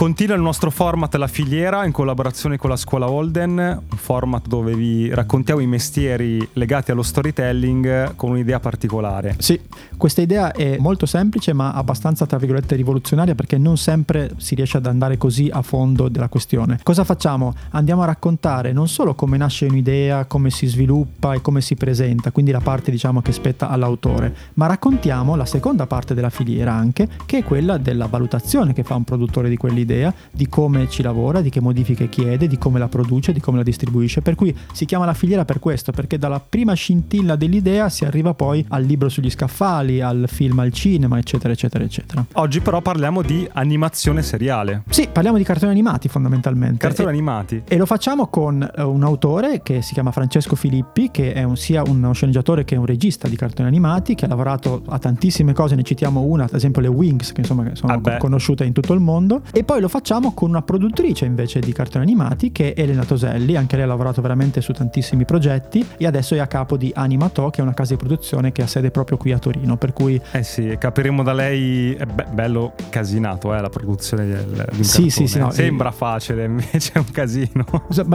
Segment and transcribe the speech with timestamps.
[0.00, 4.74] Continua il nostro format La filiera in collaborazione con la scuola Holden, un format dove
[4.74, 9.36] vi raccontiamo i mestieri legati allo storytelling con un'idea particolare.
[9.36, 9.60] Sì,
[9.98, 14.78] questa idea è molto semplice ma abbastanza tra virgolette rivoluzionaria perché non sempre si riesce
[14.78, 16.80] ad andare così a fondo della questione.
[16.82, 17.52] Cosa facciamo?
[17.72, 22.30] Andiamo a raccontare non solo come nasce un'idea, come si sviluppa e come si presenta,
[22.30, 27.06] quindi la parte diciamo che spetta all'autore, ma raccontiamo la seconda parte della filiera anche,
[27.26, 31.02] che è quella della valutazione che fa un produttore di quell'idea idea di come ci
[31.02, 34.22] lavora, di che modifiche chiede, di come la produce, di come la distribuisce.
[34.22, 38.34] Per cui si chiama la filiera per questo, perché dalla prima scintilla dell'idea si arriva
[38.34, 42.24] poi al libro sugli scaffali, al film al cinema, eccetera, eccetera, eccetera.
[42.34, 44.82] Oggi però parliamo di animazione seriale.
[44.88, 46.78] Sì, parliamo di cartoni animati fondamentalmente.
[46.78, 47.62] Cartoni e, animati.
[47.66, 51.56] E lo facciamo con eh, un autore che si chiama Francesco Filippi, che è un,
[51.56, 55.74] sia uno sceneggiatore che un regista di cartoni animati, che ha lavorato a tantissime cose,
[55.74, 59.00] ne citiamo una, ad esempio le Wings, che insomma sono ah conosciute in tutto il
[59.00, 59.42] mondo.
[59.52, 63.56] E poi lo facciamo con una produttrice invece di cartoni animati che è Elena Toselli,
[63.56, 67.50] anche lei ha lavorato veramente su tantissimi progetti e adesso è a capo di Animato
[67.50, 70.20] che è una casa di produzione che ha sede proprio qui a Torino, per cui...
[70.32, 75.10] Eh sì, capiremo da lei, è be- bello casinato eh, la produzione del, di sì,
[75.10, 75.92] sì, sì, no, Sembra e...
[75.92, 77.64] facile, invece è un casino.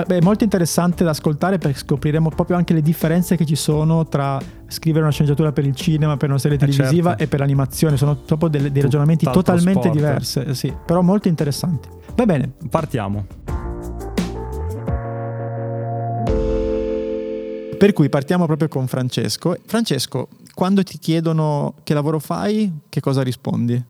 [0.07, 4.39] È molto interessante da ascoltare perché scopriremo proprio anche le differenze che ci sono tra
[4.67, 7.23] scrivere una sceneggiatura per il cinema, per una serie eh, televisiva certo.
[7.23, 7.97] e per l'animazione.
[7.97, 11.54] Sono proprio delle, dei ragionamenti totalmente diversi, eh, sì, però molto interessanti.
[12.15, 12.51] Va bene.
[12.69, 13.25] Partiamo.
[17.77, 19.55] Per cui partiamo proprio con Francesco.
[19.65, 23.83] Francesco, quando ti chiedono che lavoro fai, che cosa rispondi?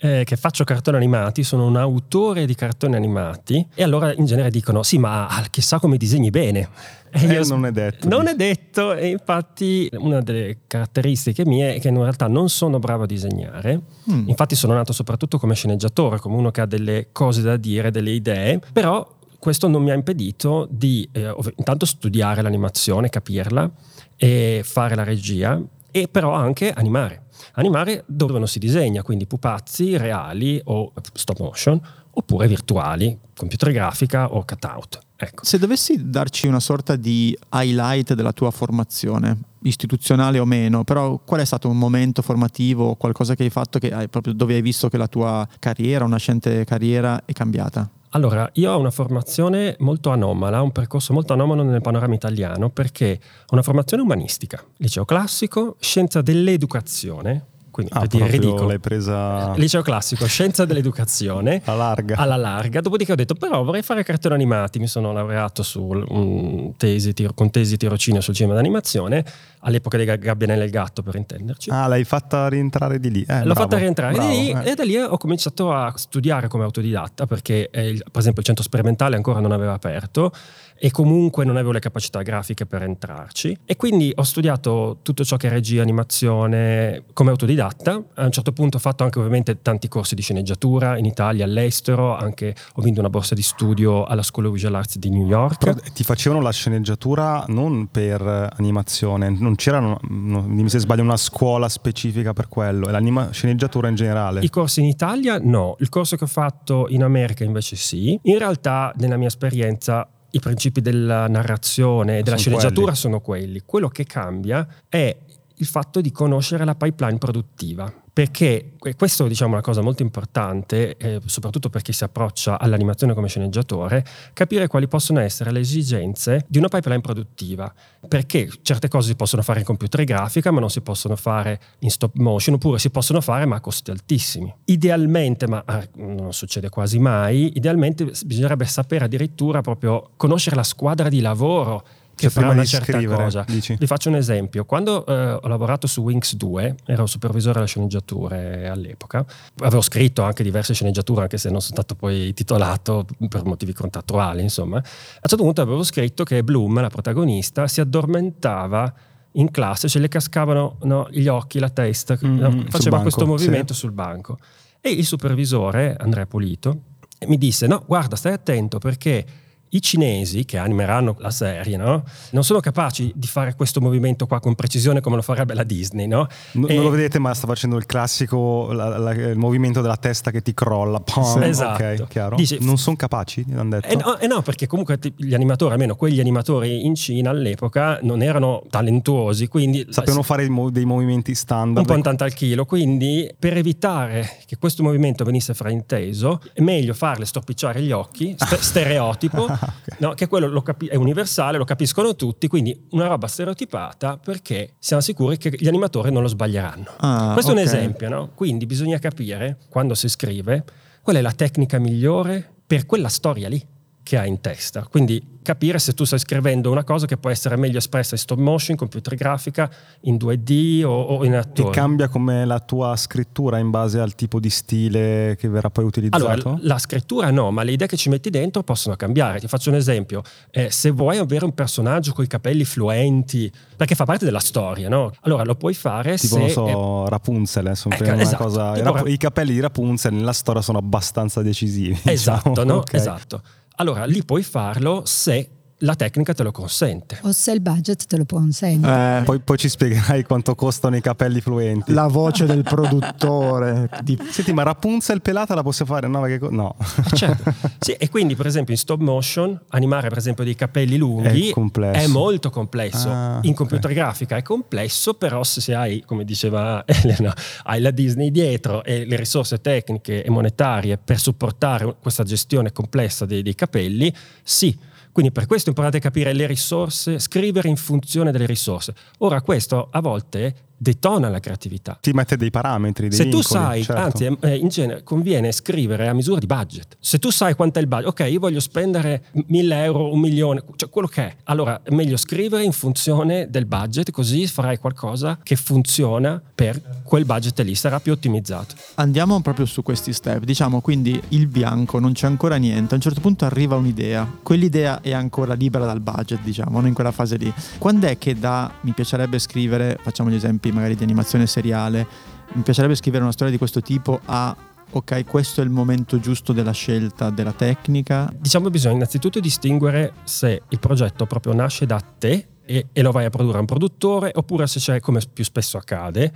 [0.00, 4.50] Eh, che faccio cartoni animati, sono un autore di cartoni animati e allora in genere
[4.50, 6.68] dicono sì ma chissà come disegni bene.
[7.10, 8.08] E eh, io, non è detto.
[8.08, 8.32] Non dici.
[8.32, 13.04] è detto e infatti una delle caratteristiche mie è che in realtà non sono bravo
[13.04, 14.28] a disegnare, mm.
[14.28, 18.10] infatti sono nato soprattutto come sceneggiatore, come uno che ha delle cose da dire, delle
[18.10, 23.70] idee, però questo non mi ha impedito di eh, intanto studiare l'animazione, capirla
[24.16, 27.22] e fare la regia e però anche animare
[27.52, 34.32] animare dove non si disegna, quindi pupazzi reali o stop motion, oppure virtuali, computer grafica
[34.32, 34.98] o cutout.
[35.16, 35.44] Ecco.
[35.44, 41.40] Se dovessi darci una sorta di highlight della tua formazione, istituzionale o meno, però qual
[41.40, 44.88] è stato un momento formativo, qualcosa che hai fatto che hai proprio, dove hai visto
[44.88, 47.90] che la tua carriera, una nascente carriera è cambiata?
[48.10, 53.20] Allora, io ho una formazione molto anomala, un percorso molto anomalo nel panorama italiano perché
[53.42, 57.44] ho una formazione umanistica, liceo classico, scienza dell'educazione,
[57.78, 58.66] quindi ah, per dire ridicolo.
[58.66, 59.52] L'hai presa...
[59.54, 61.62] Liceo classico, scienza dell'educazione.
[61.66, 62.16] alla larga.
[62.16, 62.80] Alla larga.
[62.80, 64.80] Dopodiché ho detto, però vorrei fare cartoni animati.
[64.80, 69.24] Mi sono laureato su, um, tesi, tiro, con tesi tirocinio sul cinema d'animazione,
[69.60, 71.70] all'epoca dei Gabbianelli e il gatto, per intenderci.
[71.70, 73.24] Ah, l'hai fatta rientrare di lì.
[73.28, 74.70] Eh, L'ho bravo, fatta rientrare bravo, di lì eh.
[74.72, 78.64] e da lì ho cominciato a studiare come autodidatta, perché eh, per esempio il centro
[78.64, 80.32] sperimentale ancora non aveva aperto
[80.78, 83.58] e comunque non avevo le capacità grafiche per entrarci.
[83.64, 88.02] E quindi ho studiato tutto ciò che è regia, animazione come autodidatta.
[88.14, 92.16] A un certo punto ho fatto anche ovviamente tanti corsi di sceneggiatura in Italia, all'estero,
[92.16, 95.58] anche ho vinto una borsa di studio alla School of Visual Arts di New York.
[95.58, 98.20] Però ti facevano la sceneggiatura non per
[98.56, 103.88] animazione, non c'era, non, dimmi se sbaglio, una scuola specifica per quello, è la sceneggiatura
[103.88, 104.40] in generale.
[104.40, 108.18] I corsi in Italia no, il corso che ho fatto in America invece sì.
[108.22, 112.96] In realtà nella mia esperienza i principi della narrazione e della sono sceneggiatura quelli.
[112.96, 113.62] sono quelli.
[113.64, 115.16] Quello che cambia è
[115.54, 120.96] il fatto di conoscere la pipeline produttiva perché questo diciamo, è una cosa molto importante,
[120.96, 126.44] eh, soprattutto per chi si approccia all'animazione come sceneggiatore, capire quali possono essere le esigenze
[126.48, 127.72] di una pipeline produttiva,
[128.08, 131.90] perché certe cose si possono fare in computer grafica ma non si possono fare in
[131.90, 134.52] stop motion, oppure si possono fare ma a costi altissimi.
[134.64, 141.08] Idealmente, ma eh, non succede quasi mai, idealmente bisognerebbe sapere addirittura proprio conoscere la squadra
[141.08, 141.86] di lavoro
[142.18, 143.44] che cioè, fa una certa cosa.
[143.46, 143.76] Dici.
[143.78, 144.64] Vi faccio un esempio.
[144.64, 149.24] Quando eh, ho lavorato su Wings 2, ero supervisore delle sceneggiature all'epoca,
[149.60, 154.42] avevo scritto anche diverse sceneggiature, anche se non sono stato poi titolato per motivi contrattuali,
[154.42, 154.78] insomma.
[154.78, 158.92] A un certo punto avevo scritto che Bloom, la protagonista, si addormentava
[159.32, 163.26] in classe, cioè le cascavano no, gli occhi, la testa, mm, no, faceva banco, questo
[163.26, 163.80] movimento sì.
[163.80, 164.38] sul banco.
[164.80, 166.80] E il supervisore, Andrea Polito,
[167.26, 169.24] mi disse, no, guarda, stai attento perché
[169.70, 172.04] i cinesi che animeranno la serie no?
[172.30, 176.06] non sono capaci di fare questo movimento qua con precisione come lo farebbe la Disney.
[176.06, 176.26] No?
[176.52, 176.74] No, e...
[176.74, 180.42] Non lo vedete, ma sta facendo il classico la, la, il movimento della testa che
[180.42, 181.00] ti crolla.
[181.00, 181.82] Pom, esatto.
[182.02, 183.88] Okay, Dice, non sono capaci, hanno detto.
[183.88, 188.22] Eh no, eh no, perché comunque gli animatori, almeno quegli animatori in Cina all'epoca, non
[188.22, 189.48] erano talentuosi.
[189.48, 191.78] Quindi sapevano fare dei movimenti standard.
[191.78, 192.64] Un po' in tanto al chilo.
[192.64, 198.58] Quindi, per evitare che questo movimento venisse frainteso, è meglio farle stropicciare gli occhi, st-
[198.58, 199.98] stereotipo, okay.
[199.98, 202.48] no, che quello capi- è universale, lo capiscono tutti.
[202.48, 206.86] Quindi, una roba stereotipata perché siamo sicuri che gli animatori non lo sbaglieranno.
[206.98, 207.64] Ah, questo okay.
[207.64, 208.30] è un esempio, no?
[208.34, 210.64] Quindi, bisogna capire quando si scrive
[211.02, 213.76] qual è la tecnica migliore per quella storia lì
[214.08, 214.86] che hai in testa.
[214.90, 218.38] Quindi capire se tu stai scrivendo una cosa che può essere meglio espressa in stop
[218.38, 219.70] motion, computer grafica,
[220.02, 221.68] in 2D o, o in attore.
[221.68, 225.84] E cambia come la tua scrittura in base al tipo di stile che verrà poi
[225.84, 226.26] utilizzato?
[226.26, 229.40] Allora, la scrittura no, ma le idee che ci metti dentro possono cambiare.
[229.40, 230.22] Ti faccio un esempio.
[230.50, 234.88] Eh, se vuoi avere un personaggio con i capelli fluenti, perché fa parte della storia,
[234.88, 235.12] no?
[235.20, 236.40] Allora lo puoi fare tipo, se...
[236.40, 237.10] non so, è...
[237.10, 238.42] Rapunzel, insomma, ecco, una esatto.
[238.42, 238.72] cosa...
[238.72, 241.98] Tipo, I capelli di Rapunzel nella storia sono abbastanza decisivi.
[242.04, 242.70] Esatto, diciamo.
[242.72, 242.76] no?
[242.88, 243.00] Okay.
[243.00, 243.42] Esatto
[243.78, 245.50] allora lì puoi farlo se
[245.82, 247.18] la tecnica te lo consente.
[247.22, 248.88] O se il budget te lo consente.
[248.88, 251.92] Eh, poi, poi, ci spiegherai quanto costano i capelli fluenti.
[251.92, 253.88] La voce del produttore.
[254.02, 254.18] Di...
[254.30, 256.08] Senti, ma Rapunzel pelata la posso fare?
[256.08, 256.48] No, perché...
[256.50, 256.74] no.
[256.78, 257.54] Eh, certo.
[257.78, 261.90] Sì, e quindi per esempio in stop motion animare per esempio dei capelli lunghi è,
[261.92, 263.08] è molto complesso.
[263.10, 264.02] Ah, in computer okay.
[264.02, 267.34] grafica è complesso, però se hai, come diceva Elena,
[267.64, 273.24] hai la Disney dietro e le risorse tecniche e monetarie per supportare questa gestione complessa
[273.26, 274.86] dei, dei capelli, sì
[275.18, 278.94] quindi per questo è importante capire le risorse, scrivere in funzione delle risorse.
[279.18, 281.98] Ora questo a volte detona la creatività.
[282.00, 284.02] Ti mette dei parametri, dei Se vincoli, tu sai, certo.
[284.02, 286.96] anzi eh, in genere conviene scrivere a misura di budget.
[287.00, 290.62] Se tu sai quanto è il budget, ok, io voglio spendere mille euro, un milione,
[290.76, 291.36] cioè quello che è.
[291.44, 297.24] Allora è meglio scrivere in funzione del budget, così farai qualcosa che funziona per quel
[297.24, 298.74] budget lì, sarà più ottimizzato.
[298.94, 300.44] Andiamo proprio su questi step.
[300.44, 302.94] Diciamo quindi il bianco, non c'è ancora niente.
[302.94, 304.30] A un certo punto arriva un'idea.
[304.42, 307.52] Quell'idea è ancora libera dal budget, diciamo, non in quella fase lì.
[307.78, 312.06] Quando è che da mi piacerebbe scrivere, facciamo gli esempi esempi magari di animazione seriale,
[312.52, 314.56] mi piacerebbe scrivere una storia di questo tipo a
[314.90, 318.32] ok, questo è il momento giusto della scelta della tecnica?
[318.34, 323.26] Diciamo bisogna innanzitutto distinguere se il progetto proprio nasce da te e, e lo vai
[323.26, 326.32] a produrre a un produttore oppure se c'è, come più spesso accade,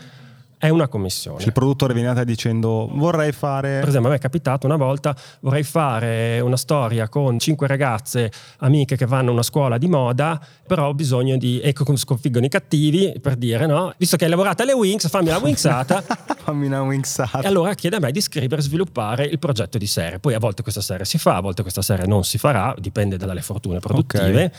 [0.62, 1.38] è una commissione.
[1.38, 3.80] Cioè il produttore viene a te dicendo vorrei fare...
[3.80, 8.30] Per esempio a me è capitato una volta, vorrei fare una storia con cinque ragazze
[8.58, 11.60] amiche che vanno a una scuola di moda, però ho bisogno di...
[11.60, 15.30] ecco come sconfiggono i cattivi, per dire no, visto che hai lavorato alle Wings, fammi
[15.30, 16.00] una wingsata.
[16.44, 17.40] fammi una wingsata.
[17.40, 20.20] E allora chiede a me di scrivere e sviluppare il progetto di serie.
[20.20, 23.16] Poi a volte questa serie si fa, a volte questa serie non si farà, dipende
[23.16, 24.44] dalle fortune produttive.
[24.44, 24.50] Okay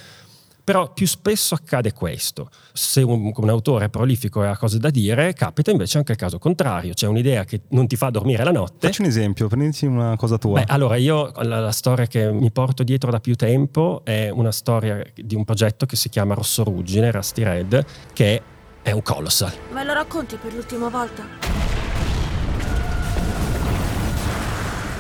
[0.64, 2.50] però più spesso accade questo.
[2.72, 6.40] Se un, un, autore prolifico e ha cose da dire, capita invece anche il caso
[6.40, 6.94] contrario.
[6.94, 8.88] C'è un'idea che non ti fa dormire la notte.
[8.88, 10.62] Facci un esempio, prendici una cosa tua.
[10.62, 14.52] Beh, allora io la, la, storia che mi porto dietro da più tempo è una
[14.52, 18.42] storia di un progetto che si chiama Rosso Ruggine, Rusty Red, che
[18.82, 19.52] è un colossal.
[19.72, 21.24] Me lo racconti per l'ultima volta?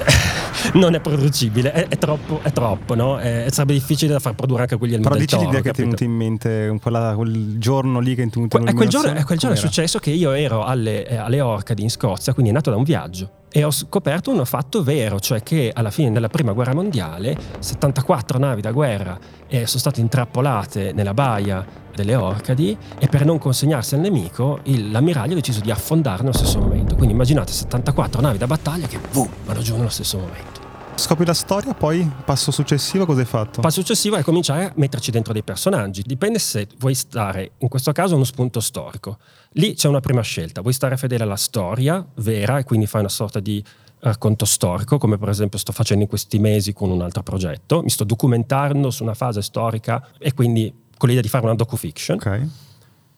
[0.74, 3.19] non è producibile, è, è troppo, è troppo no?
[3.19, 5.25] È, sarebbe difficile da far produrre anche quegli animali.
[5.25, 8.27] Però dici l'idea che ti è venuta in mente, quella, quel giorno lì che è
[8.27, 8.74] venuto in mente.
[8.74, 12.33] Quel giorno, quel giorno è successo che io ero alle, eh, alle Orcadi in Scozia,
[12.33, 15.91] quindi è nato da un viaggio e ho scoperto un fatto vero, cioè che alla
[15.91, 19.15] fine della prima guerra mondiale 74 navi da guerra
[19.47, 21.63] eh, sono state intrappolate nella baia
[21.94, 26.35] delle Orcadi e per non consegnarsi al nemico il, l'ammiraglio ha deciso di affondarne allo
[26.35, 26.95] stesso momento.
[26.95, 30.62] Quindi immaginate 74 navi da battaglia che boom, vanno giù nello stesso momento.
[30.95, 33.62] Scopri la storia, poi passo successivo cosa hai fatto?
[33.62, 36.02] Passo successivo è cominciare a metterci dentro dei personaggi.
[36.04, 39.18] Dipende se vuoi stare, in questo caso, uno spunto storico.
[39.54, 43.09] Lì c'è una prima scelta, vuoi stare fedele alla storia vera e quindi fai una
[43.09, 43.64] sorta di
[44.00, 47.81] racconto storico, come per esempio sto facendo in questi mesi con un altro progetto.
[47.81, 52.18] Mi sto documentando su una fase storica e quindi con l'idea di fare una docu-fiction.
[52.18, 52.47] Ok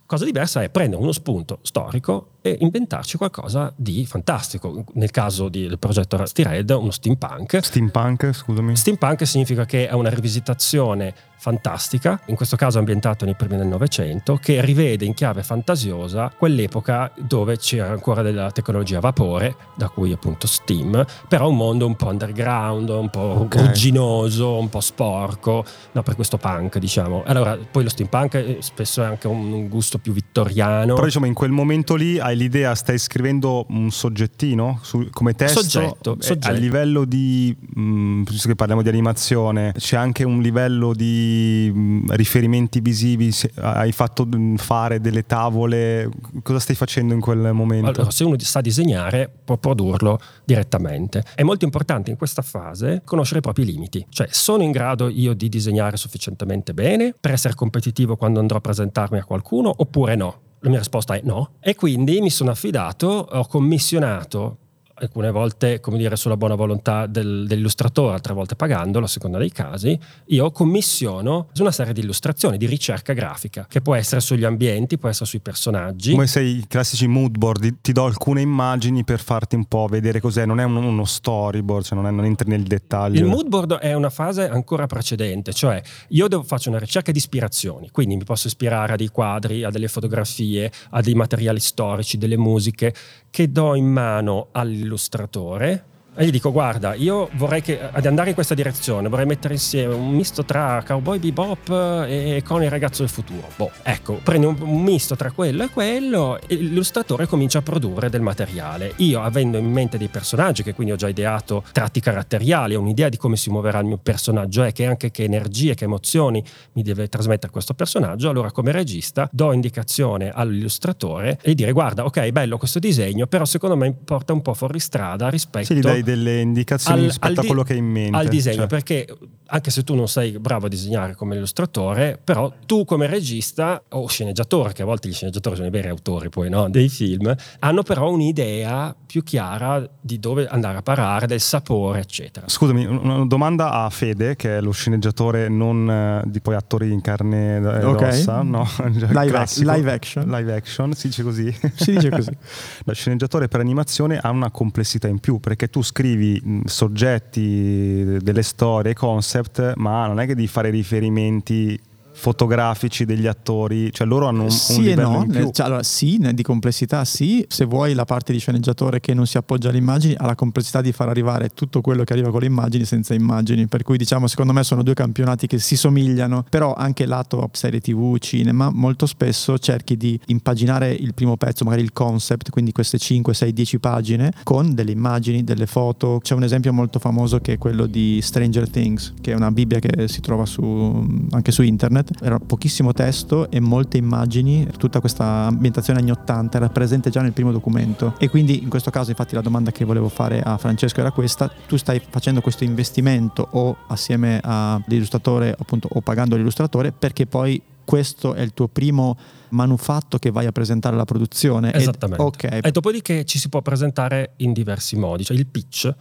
[0.05, 4.83] Cosa diversa è prendere uno spunto storico e inventarci qualcosa di fantastico.
[4.93, 7.57] Nel caso del progetto Rusty Red, uno steampunk.
[7.63, 8.75] Steampunk, scusami.
[8.75, 14.37] Steampunk significa che è una rivisitazione fantastica, in questo caso ambientato nei primi del Novecento,
[14.37, 20.11] che rivede in chiave fantasiosa quell'epoca dove c'era ancora della tecnologia a vapore, da cui
[20.11, 23.63] appunto Steam, però un mondo un po' underground, un po' okay.
[23.63, 27.23] rugginoso, un po' sporco, no, per questo punk diciamo.
[27.25, 30.93] Allora, poi lo steampunk spesso è anche un gusto più vittoriano.
[30.95, 35.34] Però diciamo in quel momento lì hai hai l'idea, stai scrivendo un soggettino su, come
[35.34, 35.62] testo.
[35.62, 36.48] Soggetto, soggetto.
[36.48, 42.13] A livello di, mh, visto che parliamo di animazione, c'è anche un livello di mh,
[42.15, 43.34] riferimenti visivi.
[43.56, 44.27] Hai fatto
[44.58, 46.10] fare delle tavole.
[46.44, 47.89] Cosa stai facendo in quel momento?
[47.89, 51.24] Allora, se uno sa disegnare, può produrlo direttamente.
[51.34, 54.06] È molto importante in questa fase conoscere i propri limiti.
[54.10, 58.62] Cioè, sono in grado io di disegnare sufficientemente bene per essere competitivo quando andrò a
[58.62, 60.39] presentarmi a qualcuno oppure no?
[60.65, 61.51] La mia risposta è no.
[61.60, 64.57] E quindi mi sono affidato, ho commissionato
[64.95, 69.51] alcune volte, come dire, sulla buona volontà del, dell'illustratore, altre volte pagandolo, a seconda dei
[69.51, 69.97] casi,
[70.27, 75.09] io commissiono una serie di illustrazioni, di ricerca grafica, che può essere sugli ambienti, può
[75.09, 76.11] essere sui personaggi.
[76.11, 80.19] Come sei i classici mood board, ti do alcune immagini per farti un po' vedere
[80.19, 83.19] cos'è, non è uno, storyboard, cioè non, è, non, entri nel dettaglio.
[83.19, 87.17] Il mood board è una fase ancora precedente, cioè io devo, faccio una ricerca di
[87.17, 92.17] ispirazioni, quindi mi posso ispirare a dei quadri, a delle fotografie, a dei materiali storici,
[92.17, 92.93] delle musiche,
[93.29, 94.47] che do in mano
[94.86, 95.84] all'illustratore
[96.15, 99.93] e gli dico, guarda, io vorrei che, ad andare in questa direzione, vorrei mettere insieme
[99.93, 103.50] un misto tra Cowboy Bebop e con il ragazzo del futuro.
[103.55, 108.10] Boh, ecco, prendi un, un misto tra quello e quello e l'illustratore comincia a produrre
[108.10, 108.93] del materiale.
[108.98, 113.10] Io, avendo in mente dei personaggi, che quindi ho già ideato tratti caratteriali, ho un'idea
[113.10, 116.43] di come si muoverà il mio personaggio e che anche che energie, che emozioni
[116.74, 122.29] mi deve trasmettere questo personaggio, allora come regista do indicazione all'illustratore e dire, guarda, ok,
[122.29, 125.65] bello questo disegno, però secondo me porta un po' fuori strada rispetto...
[125.65, 128.17] Sì, delle indicazioni al, rispetto al a quello che hai in mente.
[128.17, 128.67] Al disegno, cioè.
[128.67, 129.07] perché
[129.47, 134.07] anche se tu non sei bravo a disegnare come illustratore, però tu come regista o
[134.07, 137.83] sceneggiatore, che a volte gli sceneggiatori sono i veri autori poi no, dei film, hanno
[137.83, 142.47] però un'idea più chiara di dove andare a parare, del sapore, eccetera.
[142.49, 147.01] Scusami, una domanda a Fede, che è lo sceneggiatore non eh, di poi attori in
[147.01, 148.19] carne e okay.
[148.19, 148.67] ossa, no?
[148.91, 150.29] live, live, action.
[150.29, 151.43] Live action, si dice così.
[151.75, 152.31] Si dice così.
[152.83, 158.93] lo sceneggiatore per animazione ha una complessità in più, perché tu scrivi soggetti, delle storie,
[158.93, 159.35] concept,
[159.75, 161.80] ma non è che devi fare riferimenti
[162.15, 165.51] fotografici degli attori, cioè loro hanno un, sì un livello no, in più.
[165.51, 169.38] Cioè, allora, sì, di complessità sì, se vuoi la parte di sceneggiatore che non si
[169.38, 172.48] appoggia alle immagini ha la complessità di far arrivare tutto quello che arriva con le
[172.48, 176.74] immagini senza immagini, per cui diciamo secondo me sono due campionati che si somigliano, però
[176.74, 181.91] anche lato serie tv, cinema, molto spesso cerchi di impaginare il primo pezzo, magari il
[181.91, 186.19] concept, quindi queste 5, 6, 10 pagine con delle immagini, delle foto.
[186.24, 189.79] C'è un esempio molto famoso che è quello di Stranger Things, che è una Bibbia
[189.79, 195.00] che si trova su, anche su internet internet, era pochissimo testo e molte immagini, tutta
[195.00, 199.09] questa ambientazione anni 80 era presente già nel primo documento e quindi in questo caso
[199.09, 203.47] infatti la domanda che volevo fare a Francesco era questa, tu stai facendo questo investimento
[203.51, 209.15] o assieme all'illustratore appunto o pagando l'illustratore perché poi questo è il tuo primo
[209.50, 211.71] manufatto che vai a presentare alla produzione.
[211.71, 212.21] Esattamente.
[212.21, 212.59] Ed, okay.
[212.62, 215.93] E dopodiché ci si può presentare in diversi modi, cioè il pitch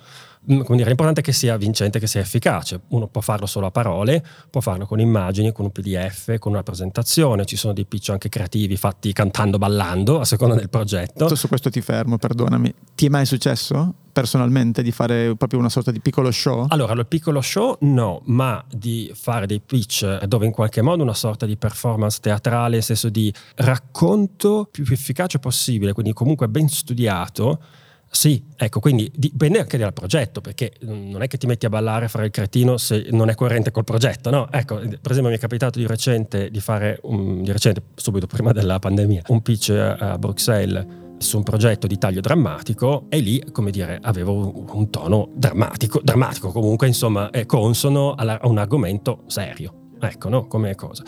[0.47, 2.81] come dire, l'importante è che sia vincente, che sia efficace.
[2.89, 6.63] Uno può farlo solo a parole, può farlo con immagini, con un PDF, con una
[6.63, 7.45] presentazione.
[7.45, 11.35] Ci sono dei pitch anche creativi fatti cantando, ballando, a seconda del progetto.
[11.35, 12.75] Su questo ti fermo, perdonami.
[12.95, 13.95] Ti è mai successo?
[14.15, 16.67] personalmente di fare proprio una sorta di piccolo show?
[16.69, 21.15] Allora, il piccolo show no, ma di fare dei pitch dove in qualche modo una
[21.15, 27.61] sorta di performance teatrale, nel senso di racconto più efficace possibile, quindi comunque ben studiato,
[28.15, 32.05] sì, ecco, quindi dipende anche dal progetto, perché non è che ti metti a ballare
[32.05, 34.47] a fare il cretino se non è coerente col progetto, no?
[34.53, 38.53] Ecco, per esempio mi è capitato di recente di fare, un, di recente, subito prima
[38.53, 40.87] della pandemia, un pitch a Bruxelles
[41.19, 46.53] su un progetto di taglio drammatico e lì, come dire, avevo un, tono drammatico, drammatico
[46.53, 49.75] comunque, insomma, è consono a un argomento serio.
[50.01, 50.47] Ecco, no?
[50.47, 51.03] Come cosa.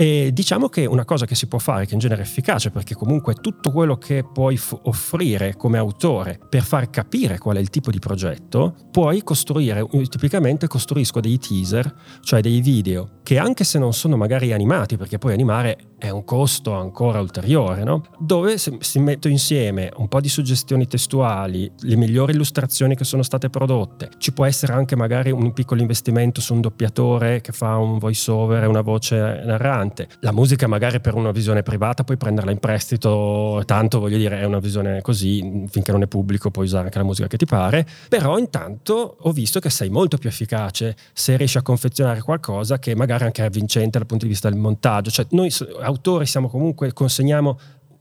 [0.00, 2.94] E diciamo che una cosa che si può fare, che in genere è efficace, perché
[2.94, 7.68] comunque tutto quello che puoi f- offrire come autore per far capire qual è il
[7.68, 13.80] tipo di progetto, puoi costruire, tipicamente costruisco dei teaser, cioè dei video, che anche se
[13.80, 18.04] non sono magari animati, perché poi animare è un costo ancora ulteriore, no?
[18.18, 23.50] dove si metto insieme un po' di suggestioni testuali, le migliori illustrazioni che sono state
[23.50, 27.98] prodotte, ci può essere anche magari un piccolo investimento su un doppiatore che fa un
[27.98, 29.87] voice over e una voce narrante.
[30.20, 34.44] La musica magari per una visione privata puoi prenderla in prestito, tanto voglio dire è
[34.44, 37.86] una visione così, finché non è pubblico puoi usare anche la musica che ti pare,
[38.08, 42.94] però intanto ho visto che sei molto più efficace se riesci a confezionare qualcosa che
[42.94, 46.92] magari anche è vincente dal punto di vista del montaggio, cioè noi autori siamo comunque,
[46.92, 47.58] consegniamo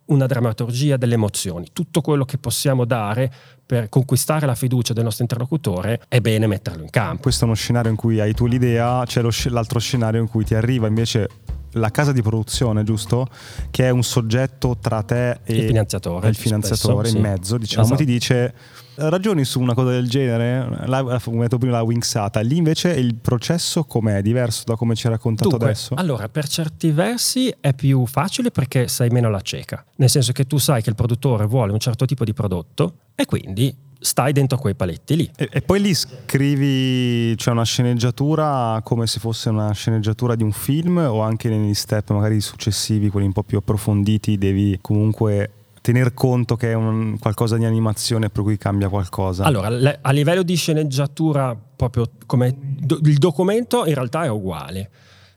[0.08, 3.32] una drammaturgia delle emozioni, tutto quello che possiamo dare
[3.66, 7.24] per conquistare la fiducia del nostro interlocutore è bene metterlo in campo.
[7.24, 10.46] Questo è uno scenario in cui hai tu l'idea, c'è lo, l'altro scenario in cui
[10.46, 10.88] ti arriva.
[10.88, 11.28] Invece
[11.72, 13.28] la casa di produzione, giusto?
[13.70, 17.30] Che è un soggetto tra te e il finanziatore, il finanziatore spesso, in sì.
[17.30, 18.00] mezzo, diciamo, Esatto.
[18.00, 18.54] ti dice
[18.98, 23.16] ragioni su una cosa del genere, la, come detto prima la wingsata, lì invece il
[23.16, 24.22] processo com'è?
[24.22, 25.94] Diverso da come ci hai raccontato Dunque, adesso?
[25.96, 30.46] allora, per certi versi è più facile perché sei meno alla cieca, nel senso che
[30.46, 34.58] tu sai che il produttore vuole un certo tipo di prodotto e quindi stai dentro
[34.58, 35.32] quei paletti lì.
[35.36, 40.52] E, e poi lì scrivi cioè una sceneggiatura come se fosse una sceneggiatura di un
[40.52, 45.52] film o anche negli step magari successivi, quelli un po' più approfonditi, devi comunque
[45.82, 49.46] tener conto che è un, qualcosa di animazione per cui cambia qualcosa.
[49.46, 54.90] Allora, le- a livello di sceneggiatura, proprio come do- il documento in realtà è uguale.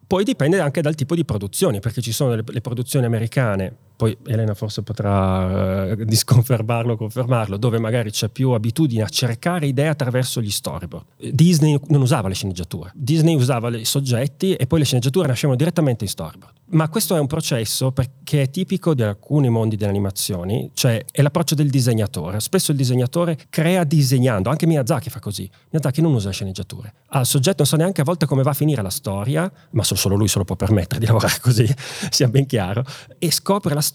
[0.07, 4.17] Poi dipende anche dal tipo di produzioni, perché ci sono le, le produzioni americane, poi
[4.25, 9.89] Elena forse potrà eh, disconfermarlo o confermarlo, dove magari c'è più abitudine a cercare idee
[9.89, 11.05] attraverso gli storyboard.
[11.33, 16.05] Disney non usava le sceneggiature, Disney usava i soggetti e poi le sceneggiature nascevano direttamente
[16.05, 16.55] in storyboard.
[16.73, 21.21] Ma questo è un processo perché è tipico di alcuni mondi delle animazioni, cioè è
[21.21, 22.39] l'approccio del disegnatore.
[22.39, 25.51] Spesso il disegnatore crea disegnando, anche Miyazaki fa così.
[25.71, 26.95] Miyazaki non usa sceneggiature.
[27.09, 29.97] Al soggetto non sa neanche a volte come va a finire la storia, ma so-
[29.97, 31.69] solo lui se lo può permettere di lavorare così,
[32.09, 32.85] sia ben chiaro,
[33.19, 33.89] e scopre la storia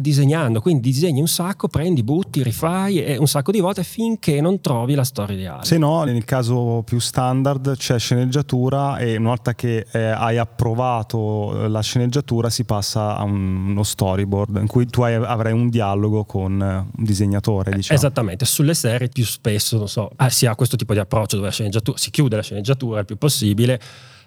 [0.00, 0.60] disegnando.
[0.60, 4.94] Quindi disegni un sacco, prendi, butti, rifai e un sacco di volte finché non trovi
[4.94, 5.64] la storia ideale.
[5.64, 11.66] Se no, nel caso più standard c'è sceneggiatura e una volta che eh, hai approvato
[11.68, 16.24] la sceneggiatura si passa a un- uno storyboard in cui tu hai- avrai un dialogo
[16.24, 17.98] con eh, un disegnatore, diciamo.
[17.98, 21.48] Esattamente, sulle serie più spesso, non so, ah, si ha questo tipo di approccio dove
[21.48, 23.80] la sceneggiatura, si chiude la sceneggiatura il più possibile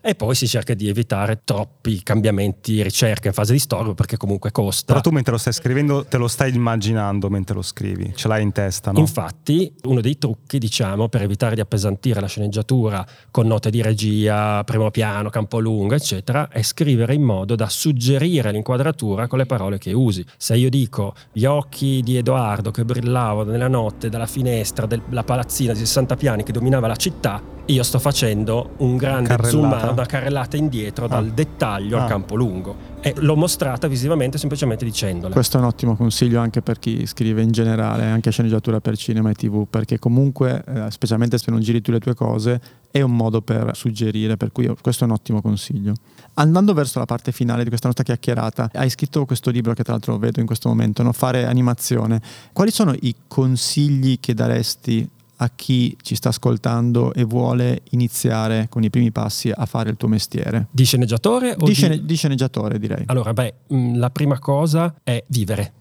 [0.08, 4.52] e poi si cerca di evitare troppi cambiamenti, ricerche in fase di storia perché comunque
[4.52, 4.86] costa.
[4.86, 8.44] Però tu mentre lo stai scrivendo te lo stai immaginando mentre lo scrivi, ce l'hai
[8.44, 9.00] in testa, no?
[9.00, 14.64] Infatti, uno dei trucchi, diciamo, per evitare di appesantire la sceneggiatura con note di regia,
[14.64, 19.80] primo piano, campo lungo, eccetera, è scrivere in modo da suggerire l'inquadratura con le parole
[19.80, 20.24] che usi.
[20.38, 25.74] Se io dico gli occhi di Edoardo che brillavano nella notte dalla finestra della palazzina
[25.74, 29.80] di 60 piani che dominava la città, io sto facendo un grande Carrellata.
[29.80, 31.32] zoom, una carrellata indietro dal Ah.
[31.32, 32.04] dettaglio Ah.
[32.04, 32.94] al campo lungo.
[33.02, 35.34] E l'ho mostrata visivamente semplicemente dicendola.
[35.34, 39.30] Questo è un ottimo consiglio anche per chi scrive in generale, anche sceneggiatura per cinema
[39.30, 43.16] e tv, perché comunque, eh, specialmente se non giri tu le tue cose, è un
[43.16, 45.94] modo per suggerire, per cui questo è un ottimo consiglio.
[46.36, 49.94] Andando verso la parte finale di questa nostra chiacchierata, hai scritto questo libro che tra
[49.94, 51.12] l'altro vedo in questo momento, no?
[51.14, 52.20] Fare animazione.
[52.54, 58.84] Quali sono i consigli che daresti a chi ci sta ascoltando e vuole iniziare con
[58.84, 60.68] i primi passi a fare il tuo mestiere?
[60.72, 63.04] Di sceneggiatore o Di, scene- di sceneggiatore direi.
[63.08, 65.74] Allora, beh, mh, la prima cosa è vivere.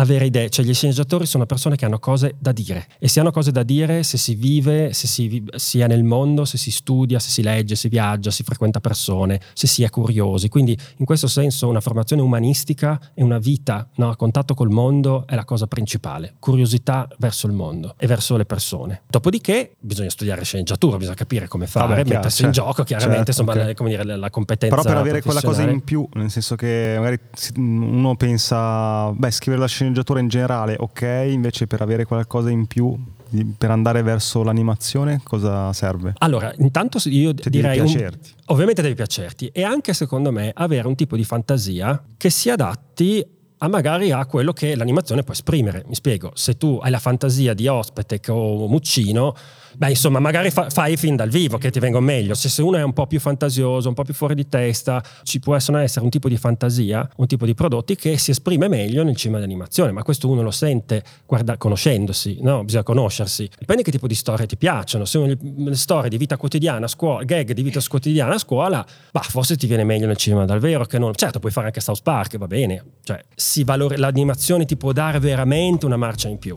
[0.00, 3.30] Avere idee, cioè gli sceneggiatori sono persone che hanno cose da dire e se hanno
[3.30, 7.18] cose da dire, se si vive, se si, si è nel mondo, se si studia,
[7.18, 10.48] se si legge, si viaggia, si frequenta persone, se si è curiosi.
[10.48, 15.26] Quindi in questo senso una formazione umanistica e una vita no, a contatto col mondo
[15.26, 19.02] è la cosa principale, curiosità verso il mondo e verso le persone.
[19.06, 23.34] Dopodiché bisogna studiare sceneggiatura, bisogna capire come fare, Vabbè, chiaro, mettersi in certo, gioco, chiaramente,
[23.34, 23.66] certo, insomma, ok.
[23.66, 26.94] le- come dire, la, competenza Però per avere quella cosa in più, nel senso che
[26.96, 27.18] magari
[27.56, 29.88] uno pensa, beh, scrivere la sceneggiatura
[30.20, 32.96] in generale, ok, invece per avere qualcosa in più,
[33.56, 36.14] per andare verso l'animazione, cosa serve?
[36.18, 37.78] Allora, intanto io Cioè, devi direi...
[37.78, 38.30] un- piacerti.
[38.46, 43.24] ovviamente deve piacerti e anche secondo me avere un tipo di fantasia che si adatti
[43.62, 45.84] a magari a quello che l'animazione può esprimere.
[45.86, 49.34] Mi spiego, se tu hai la fantasia di Ospetec o Muccino,
[49.76, 52.34] beh insomma magari fa- fai film dal vivo che ti vengono meglio.
[52.34, 55.40] Se, se uno è un po' più fantasioso, un po' più fuori di testa, ci
[55.40, 59.16] può essere, un tipo di fantasia, un tipo di prodotti che si esprime meglio nel
[59.16, 62.64] cinema di animazione, ma questo uno lo sente guarda, conoscendosi, no?
[62.64, 63.48] bisogna conoscersi.
[63.58, 67.24] Dipende che tipo di storie ti piacciono, se uno- le storie di vita quotidiana scuola,
[67.24, 70.84] gag di vita quotidiana a scuola, bah, forse ti viene meglio nel cinema dal vero
[70.84, 71.14] che non.
[71.14, 73.22] Certo, puoi fare anche South Park, va bene, cioè
[73.64, 76.54] valore- l'animazione ti può dare veramente una marcia in più.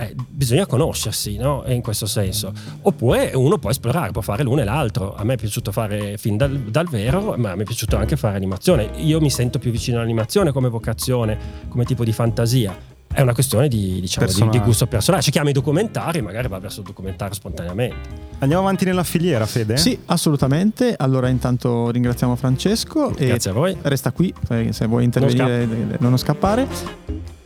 [0.00, 1.62] Eh, bisogna conoscersi no?
[1.66, 2.54] in questo senso.
[2.80, 5.14] Oppure uno può esplorare può fare l'uno e l'altro.
[5.14, 8.36] A me è piaciuto fare film dal, dal vero ma mi è piaciuto anche fare
[8.36, 8.88] animazione.
[8.96, 12.74] Io mi sento più vicino all'animazione come vocazione come tipo di fantasia.
[13.12, 15.22] È una questione di, diciamo, di, di gusto personale.
[15.22, 18.28] Ci chiami i documentari magari va verso il documentario spontaneamente.
[18.38, 19.76] Andiamo avanti nella filiera, Fede?
[19.76, 20.94] Sì, assolutamente.
[20.96, 23.76] Allora intanto ringraziamo Francesco e grazie a voi.
[23.82, 27.38] resta qui eh, se vuoi intervenire e non scappare.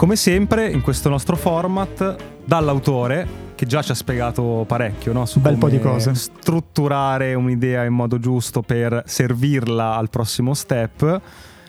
[0.00, 5.26] Come sempre in questo nostro format, dall'autore, che già ci ha spiegato parecchio no?
[5.26, 6.14] su Bel po' di cose.
[6.14, 11.20] strutturare un'idea in modo giusto per servirla al prossimo step,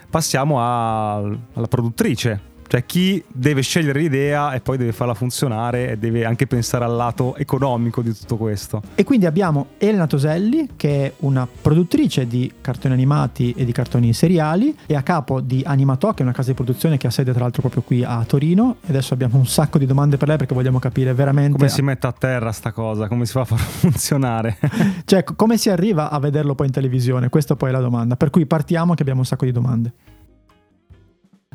[0.10, 2.40] passiamo a- alla produttrice,
[2.72, 6.96] Cioè chi deve scegliere l'idea e poi deve farla funzionare e deve anche pensare al
[6.96, 8.82] lato economico di tutto questo.
[8.96, 14.14] E quindi abbiamo Elena Toselli, che è una produttrice di cartoni animati e di cartoni
[14.14, 17.34] seriali, e a capo di Animato, che è una casa di produzione che ha sede
[17.34, 18.78] tra l'altro proprio qui a Torino.
[18.86, 21.58] E adesso abbiamo un sacco di domande per lei perché vogliamo capire veramente...
[21.58, 24.58] Come si mette a terra sta cosa, come si fa a far funzionare.
[25.04, 27.28] cioè, come si arriva a vederlo poi in televisione?
[27.28, 28.16] Questa poi è la domanda.
[28.16, 29.92] Per cui partiamo che abbiamo un sacco di domande.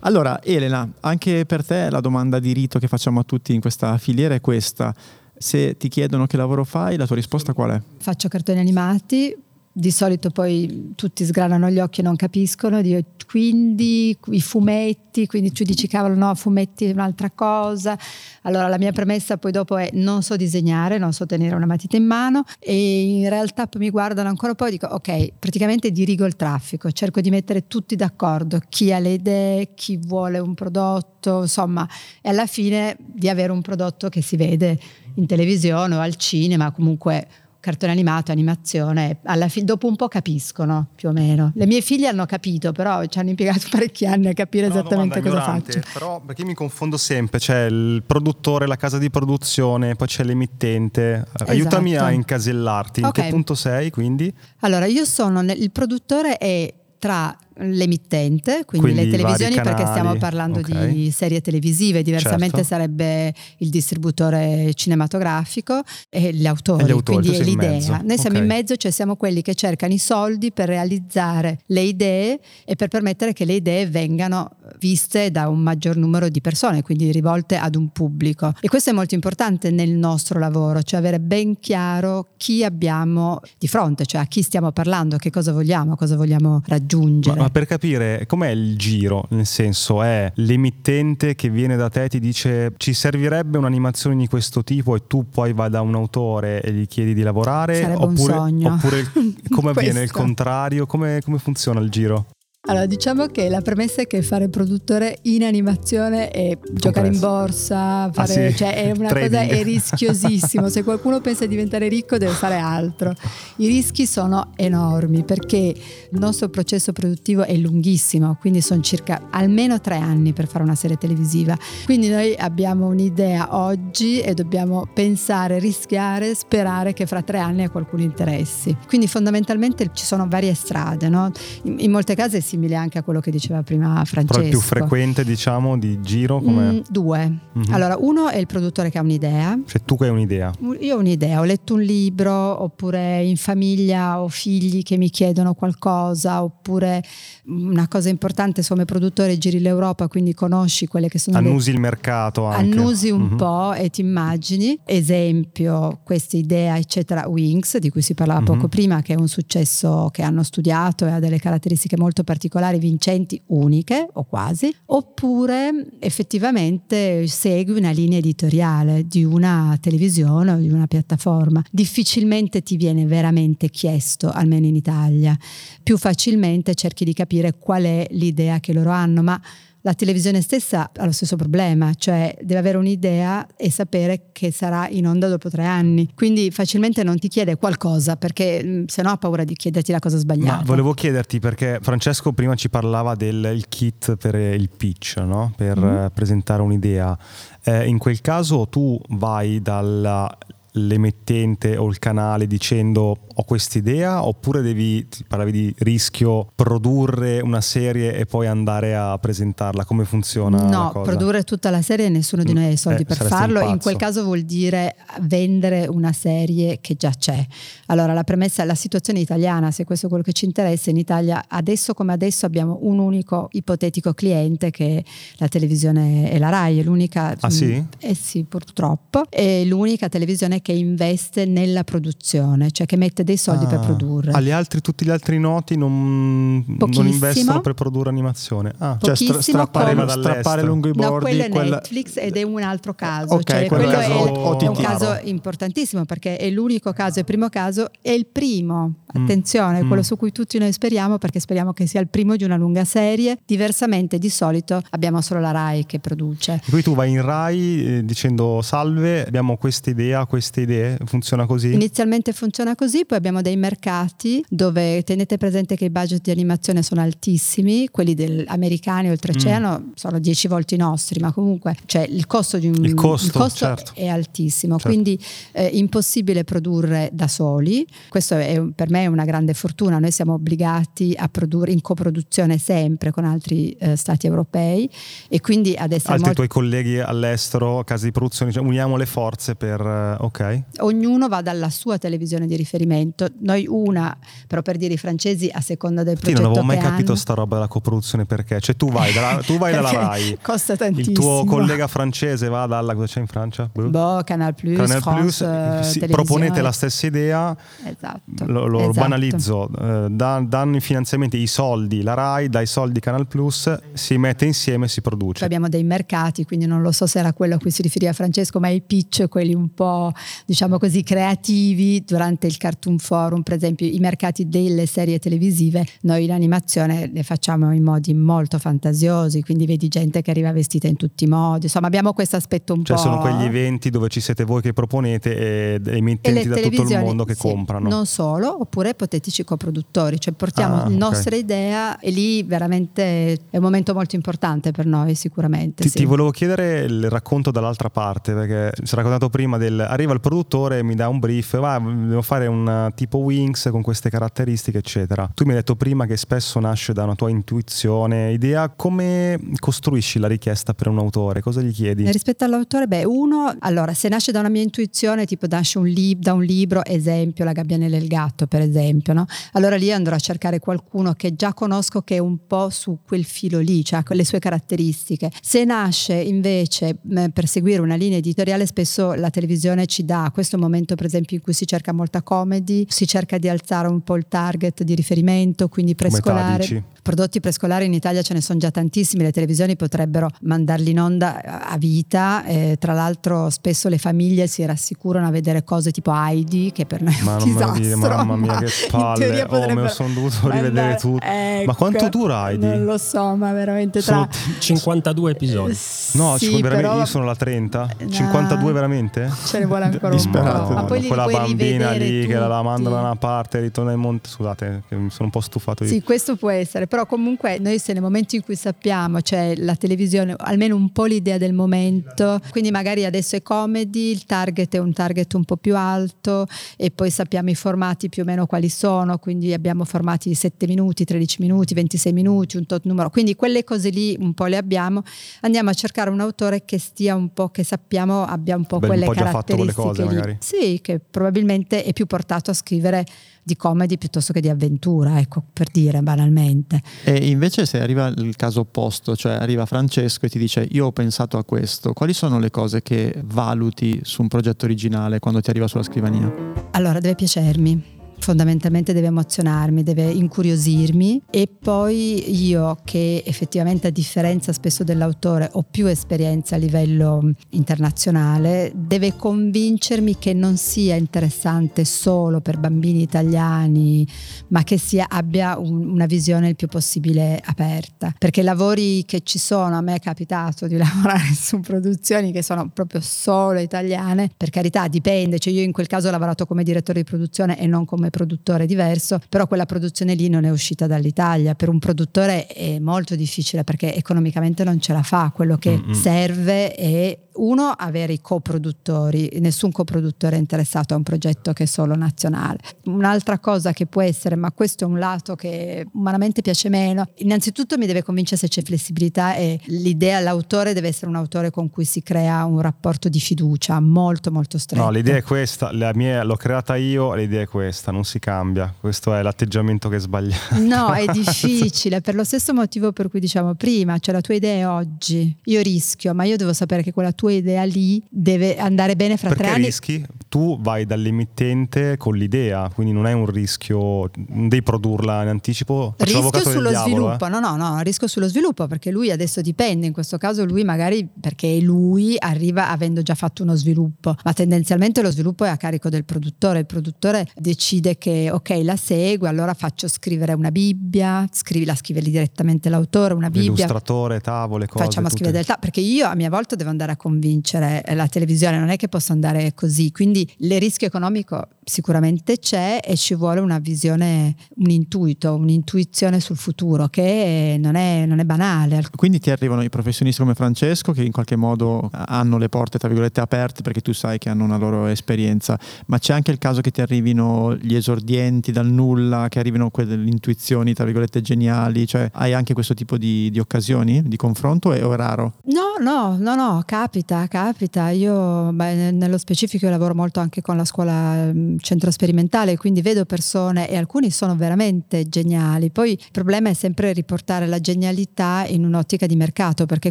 [0.07, 3.99] Allora, Elena, anche per te la domanda di rito che facciamo a tutti in questa
[3.99, 4.95] filiera è questa.
[5.37, 7.83] Se ti chiedono che lavoro fai, la tua risposta qual è?
[7.99, 9.37] Faccio cartoni animati,
[9.79, 15.53] di solito poi tutti sgranano gli occhi e non capiscono, Dio, quindi i fumetti, quindi
[15.53, 17.99] tu dici cavolo no, fumetti è un'altra cosa.
[18.43, 21.99] Allora la mia premessa poi dopo è non so disegnare, non so tenere una matita
[21.99, 25.91] in mano e in realtà poi mi guardano ancora un po' e dico ok, praticamente
[25.91, 30.55] dirigo il traffico, cerco di mettere tutti d'accordo, chi ha le idee, chi vuole un
[30.55, 31.87] prodotto, insomma,
[32.23, 34.79] e alla fine di avere un prodotto che si vede
[35.17, 37.29] in televisione o al cinema, comunque
[37.67, 41.51] cartone animato, animazione, alla fine dopo un po' capiscono più o meno.
[41.57, 45.21] Le mie figlie hanno capito, però ci hanno impiegato parecchi anni a capire no, esattamente
[45.21, 45.81] cosa faccio.
[45.93, 51.25] Però perché mi confondo sempre, c'è il produttore, la casa di produzione, poi c'è l'emittente.
[51.27, 51.51] Esatto.
[51.51, 53.25] Aiutami a incasellarti, in okay.
[53.25, 54.33] che punto sei quindi?
[54.61, 60.17] Allora, io sono, nel, il produttore è tra l'emittente, quindi, quindi le televisioni perché stiamo
[60.17, 60.93] parlando okay.
[60.93, 62.75] di serie televisive, diversamente certo.
[62.75, 68.03] sarebbe il distributore cinematografico e gli autori, e gli autori quindi è l'idea.
[68.05, 72.41] Noi siamo in mezzo, cioè siamo quelli che cercano i soldi per realizzare le idee
[72.65, 77.11] e per permettere che le idee vengano viste da un maggior numero di persone, quindi
[77.11, 78.53] rivolte ad un pubblico.
[78.61, 83.69] E questo è molto importante nel nostro lavoro, cioè avere ben chiaro chi abbiamo di
[83.69, 87.39] fronte, cioè a chi stiamo parlando, che cosa vogliamo, cosa vogliamo raggiungere.
[87.39, 92.05] Ma ma per capire com'è il giro, nel senso è l'emittente che viene da te
[92.05, 95.95] e ti dice ci servirebbe un'animazione di questo tipo e tu poi vai da un
[95.95, 97.77] autore e gli chiedi di lavorare?
[97.77, 98.73] Sarebbe oppure, un sogno.
[98.73, 99.13] Oppure
[99.55, 100.87] come avviene il contrario?
[100.87, 102.27] Come, come funziona il giro?
[102.69, 108.03] Allora, diciamo che la premessa è che fare produttore in animazione e giocare in borsa,
[108.03, 108.57] ah, fare, ah, sì.
[108.57, 110.69] cioè è una cosa è rischiosissimo.
[110.69, 113.15] Se qualcuno pensa di diventare ricco deve fare altro.
[113.57, 119.81] I rischi sono enormi perché il nostro processo produttivo è lunghissimo, quindi sono circa almeno
[119.81, 121.57] tre anni per fare una serie televisiva.
[121.85, 127.71] Quindi noi abbiamo un'idea oggi e dobbiamo pensare, rischiare, sperare che fra tre anni a
[127.71, 128.77] qualcuno interessi.
[128.89, 131.31] Quindi fondamentalmente ci sono varie strade, no?
[131.63, 134.27] in, in molte case si simile anche a quello che diceva prima Francesco.
[134.27, 136.73] Però il più frequente, diciamo, di giro come?
[136.73, 137.39] Mm, due.
[137.59, 137.73] Mm-hmm.
[137.73, 139.59] Allora, uno è il produttore che ha un'idea.
[139.65, 140.53] Cioè tu che hai un'idea?
[140.81, 145.55] Io ho un'idea, ho letto un libro, oppure in famiglia ho figli che mi chiedono
[145.55, 147.03] qualcosa, oppure
[147.47, 151.37] una cosa importante, come produttore giri l'Europa, quindi conosci quelle che sono...
[151.37, 151.77] Annusi le...
[151.77, 152.79] il mercato anche.
[152.79, 153.37] Annusi un mm-hmm.
[153.37, 154.79] po' e ti immagini.
[154.85, 158.53] Esempio, questa idea, eccetera, Wings, di cui si parlava mm-hmm.
[158.53, 162.45] poco prima, che è un successo che hanno studiato e ha delle caratteristiche molto particolari,
[162.79, 170.69] vincenti, uniche o quasi, oppure effettivamente segui una linea editoriale di una televisione o di
[170.69, 171.63] una piattaforma.
[171.71, 175.37] Difficilmente ti viene veramente chiesto, almeno in Italia.
[175.83, 179.41] Più facilmente cerchi di capire qual è l'idea che loro hanno, ma
[179.87, 184.89] la televisione stessa ha lo stesso problema, cioè deve avere un'idea e sapere che sarà
[184.89, 186.11] in onda dopo tre anni.
[186.13, 190.01] Quindi facilmente non ti chiede qualcosa perché mm, se no ha paura di chiederti la
[190.01, 190.57] cosa sbagliata.
[190.57, 195.53] Ma volevo chiederti perché Francesco prima ci parlava del kit per il pitch, no?
[195.57, 196.07] per mm-hmm.
[196.13, 197.17] presentare un'idea.
[197.63, 200.37] Eh, in quel caso tu vai dalla
[200.77, 208.15] l'emittente o il canale dicendo ho quest'idea oppure devi, parlavi di rischio, produrre una serie
[208.17, 209.85] e poi andare a presentarla?
[209.85, 210.63] Come funziona?
[210.69, 213.79] No, produrre tutta la serie nessuno di noi ha i soldi eh, per farlo, in
[213.79, 217.45] quel caso vuol dire vendere una serie che già c'è.
[217.87, 220.97] Allora la premessa è la situazione italiana, se questo è quello che ci interessa, in
[220.97, 225.03] Italia adesso come adesso abbiamo un unico ipotetico cliente che è
[225.37, 227.37] la televisione e la RAI, è l'unica...
[227.39, 227.85] Ah sì?
[227.99, 233.67] Eh sì, purtroppo, è l'unica televisione che investe nella produzione, cioè che mette dei soldi
[233.67, 234.33] ah, per produrre.
[234.33, 238.75] Agli altri, tutti gli altri noti non, non investono per produrre animazione.
[238.79, 241.13] Ah, cioè stra- strappare, strappare lungo i bordi.
[241.13, 241.77] No, quello è quella...
[241.77, 243.35] Netflix ed è un altro caso.
[243.35, 247.27] Okay, cioè, quello caso è, è, un caso importantissimo perché è l'unico caso, è il
[247.27, 248.93] primo caso, è il primo.
[249.17, 249.23] Mm.
[249.23, 249.87] Attenzione, mm.
[249.87, 252.85] quello su cui tutti noi speriamo perché speriamo che sia il primo di una lunga
[252.85, 253.39] serie.
[253.47, 256.55] Diversamente di solito abbiamo solo la RAI che produce.
[256.55, 260.97] E poi tu vai in RAI eh, dicendo salve, abbiamo questa idea, questa queste idee?
[261.05, 261.73] Funziona così?
[261.73, 266.83] Inizialmente funziona così, poi abbiamo dei mercati dove tenete presente che i budget di animazione
[266.83, 269.91] sono altissimi, quelli del, americani oltreoceano mm.
[269.95, 273.33] sono dieci volte i nostri, ma comunque cioè, il costo, di un, il costo, il
[273.33, 273.93] costo certo.
[273.95, 274.89] è altissimo, certo.
[274.89, 277.87] quindi è eh, impossibile produrre da soli.
[278.09, 282.59] Questo è, per me è una grande fortuna, noi siamo obbligati a produrre in coproduzione
[282.59, 284.89] sempre con altri eh, stati europei
[285.29, 286.15] e quindi ad essere...
[286.15, 286.47] Altri molto...
[286.47, 289.81] tuoi colleghi all'estero, case di produzione, cioè uniamo le forze per...
[289.81, 290.63] Eh, ok.
[290.81, 295.61] Ognuno va dalla sua televisione di riferimento, noi una, però per dire i francesi a
[295.61, 296.41] seconda del progetto...
[296.41, 296.91] Io non avevo mai hanno...
[296.91, 300.77] capito sta roba della coproduzione perché, cioè tu vai dalla, tu vai dalla RAI, costa
[300.77, 301.13] tantissimo.
[301.13, 302.95] il tuo collega francese va dalla...
[302.95, 303.71] cosa c'è in Francia?
[303.73, 309.01] Boh, Canal Plus, Canal France, Plus sì, proponete la stessa idea, esatto, lo, lo esatto.
[309.01, 314.45] banalizzo, eh, danno i finanziamenti, i soldi, la RAI dai soldi Canal Plus, si mette
[314.45, 315.45] insieme e si produce.
[315.45, 318.61] Abbiamo dei mercati, quindi non lo so se era quello a cui si riferiva Francesco,
[318.61, 320.13] ma i pitch, quelli un po'
[320.45, 326.25] diciamo così creativi durante il Cartoon Forum, per esempio i mercati delle serie televisive, noi
[326.25, 330.97] in animazione le facciamo in modi molto fantasiosi, quindi vedi gente che arriva vestita in
[330.97, 333.03] tutti i modi, insomma abbiamo questo aspetto un cioè po'...
[333.03, 336.99] Cioè sono quegli eventi dove ci siete voi che proponete e emittenti da tutto il
[336.99, 337.89] mondo che sì, comprano.
[337.89, 341.41] Non solo, oppure ipotetici coproduttori, cioè portiamo ah, la nostra okay.
[341.41, 345.83] idea e lì veramente è un momento molto importante per noi sicuramente.
[345.83, 345.99] Ti, sì.
[345.99, 350.21] ti volevo chiedere il racconto dall'altra parte perché si è raccontato prima del arriva il
[350.21, 355.31] produttore mi dà un brief, va, devo fare un tipo Wings con queste caratteristiche eccetera.
[355.35, 360.19] Tu mi hai detto prima che spesso nasce da una tua intuizione, idea, come costruisci
[360.19, 361.41] la richiesta per un autore?
[361.41, 362.11] Cosa gli chiedi?
[362.11, 366.23] Rispetto all'autore, beh, uno, allora se nasce da una mia intuizione, tipo nasce un lib-
[366.23, 369.27] da un libro, esempio La gabbianella e gatto per esempio, no?
[369.53, 373.25] allora lì andrò a cercare qualcuno che già conosco che è un po' su quel
[373.25, 375.31] filo lì, cioè con le sue caratteristiche.
[375.43, 376.97] Se nasce invece
[377.33, 381.43] per seguire una linea editoriale, spesso la televisione ci dà questo momento per esempio in
[381.43, 385.69] cui si cerca molta comedy, si cerca di alzare un po' il target di riferimento,
[385.69, 386.85] quindi prescolare.
[387.03, 391.41] Prodotti prescolari in Italia ce ne sono già tantissimi, le televisioni potrebbero mandarli in onda
[391.43, 396.73] a vita, eh, tra l'altro spesso le famiglie si rassicurano a vedere cose tipo Heidi
[396.73, 397.81] che per noi è ma un disastro.
[397.81, 401.25] Dire, mamma mia che palle, oh, me lo sono dovuto rivedere tutto.
[401.25, 402.67] Ecco, ma quanto dura Heidi?
[402.67, 404.29] Non lo so, ma veramente tra...
[404.29, 405.77] Sono 52 episodi.
[406.13, 406.99] No, sì, però...
[406.99, 407.89] io sono la 30.
[408.09, 409.31] 52 veramente?
[409.45, 410.61] Ce ne vuole ancora Disperato.
[410.61, 410.75] un po'.
[410.75, 412.33] Ma poi quella bambina lì tutti.
[412.33, 414.29] che la manda da una parte e ritorna in monte.
[414.29, 415.91] Scusate, mi sono un po' stufato io.
[415.91, 419.77] Sì, questo può essere, però comunque noi se nel momento in cui sappiamo, cioè la
[419.77, 424.79] televisione, almeno un po' l'idea del momento, quindi magari adesso è comedy, il target è
[424.79, 428.69] un target un po' più alto e poi sappiamo i formati più o meno quali
[428.69, 433.35] sono, quindi abbiamo formati di 7 minuti, 13 minuti, 26 minuti, un tot numero, quindi
[433.35, 435.03] quelle cose lì un po' le abbiamo,
[435.41, 438.87] andiamo a cercare un autore che stia un po', che sappiamo abbia un po' Beh,
[438.87, 439.86] quelle un po' caratteristiche.
[439.89, 440.09] Cose, lì.
[440.09, 440.37] magari.
[440.41, 443.05] Sì, che probabilmente è più portato a scrivere
[443.43, 446.83] di comedy piuttosto che di avventura, ecco, per dire banalmente.
[447.05, 450.93] E invece se arriva il caso opposto, cioè arriva Francesco e ti dice io ho
[450.93, 455.51] pensato a questo, quali sono le cose che valuti su un progetto originale quando ti
[455.51, 456.33] arriva sulla scrivania?
[456.73, 461.23] Allora, deve piacermi fondamentalmente deve emozionarmi, deve incuriosirmi.
[461.31, 468.73] E poi io che effettivamente a differenza spesso dell'autore ho più esperienza a livello internazionale,
[468.75, 474.07] deve convincermi che non sia interessante solo per bambini italiani,
[474.49, 479.21] ma che sia, abbia un, una visione il più possibile aperta, perché i lavori che
[479.23, 484.31] ci sono, a me è capitato di lavorare su produzioni che sono proprio solo italiane,
[484.37, 487.67] per carità dipende, cioè io in quel caso ho lavorato come direttore di produzione e
[487.67, 491.55] non come come produttore diverso, però quella produzione lì non è uscita dall'Italia.
[491.55, 495.31] Per un produttore è molto difficile perché economicamente non ce la fa.
[495.35, 495.93] Quello che Mm-mm.
[495.93, 501.67] serve è uno, avere i coproduttori, nessun coproduttore è interessato a un progetto che è
[501.67, 502.59] solo nazionale.
[502.85, 507.77] Un'altra cosa che può essere, ma questo è un lato che umanamente piace meno, innanzitutto
[507.77, 511.85] mi deve convincere se c'è flessibilità e l'idea, l'autore deve essere un autore con cui
[511.85, 514.83] si crea un rapporto di fiducia molto molto stretto.
[514.83, 518.73] No, l'idea è questa, la mia, l'ho creata io, l'idea è questa, non si cambia,
[518.79, 520.59] questo è l'atteggiamento che è sbagliato.
[520.59, 524.55] No, è difficile, per lo stesso motivo per cui diciamo prima, cioè la tua idea
[524.55, 528.57] è oggi, io rischio, ma io devo sapere che quella tua tua idea lì deve
[528.57, 529.65] andare bene fra Perché tre anni.
[529.65, 530.05] rischi?
[530.29, 535.95] Tu vai dall'emittente con l'idea, quindi non è un rischio, non devi produrla in anticipo.
[535.97, 537.29] Faccio rischio sullo diavolo, sviluppo, eh?
[537.29, 541.09] no, no, no, rischio sullo sviluppo perché lui adesso dipende, in questo caso lui magari
[541.21, 545.89] perché lui arriva avendo già fatto uno sviluppo, ma tendenzialmente lo sviluppo è a carico
[545.89, 551.65] del produttore, il produttore decide che ok la segue, allora faccio scrivere una Bibbia, scrivi,
[551.65, 553.53] la scrive direttamente l'autore, una Bibbia.
[553.53, 554.85] Illustratore, tavole, cose.
[554.85, 558.69] Facciamo scrivere del perché io a mia volta devo andare a convincere la televisione, non
[558.69, 563.59] è che posso andare così, quindi il rischio economico sicuramente c'è e ci vuole una
[563.59, 568.85] visione, un intuito, un'intuizione sul futuro che non è, non è banale.
[568.95, 572.87] Quindi ti arrivano i professionisti come Francesco che in qualche modo hanno le porte tra
[572.87, 576.61] virgolette aperte perché tu sai che hanno una loro esperienza, ma c'è anche il caso
[576.61, 582.09] che ti arrivino gli esordienti dal nulla, che arrivino quelle intuizioni tra virgolette geniali, cioè
[582.13, 585.35] hai anche questo tipo di, di occasioni di confronto o è raro?
[585.47, 587.91] No, no, no, no, capita, capita.
[587.91, 593.69] Io beh, nello specifico lavoro molto anche con la scuola centro sperimentale, quindi vedo persone
[593.69, 595.71] e alcuni sono veramente geniali.
[595.71, 599.91] Poi il problema è sempre riportare la genialità in un'ottica di mercato, perché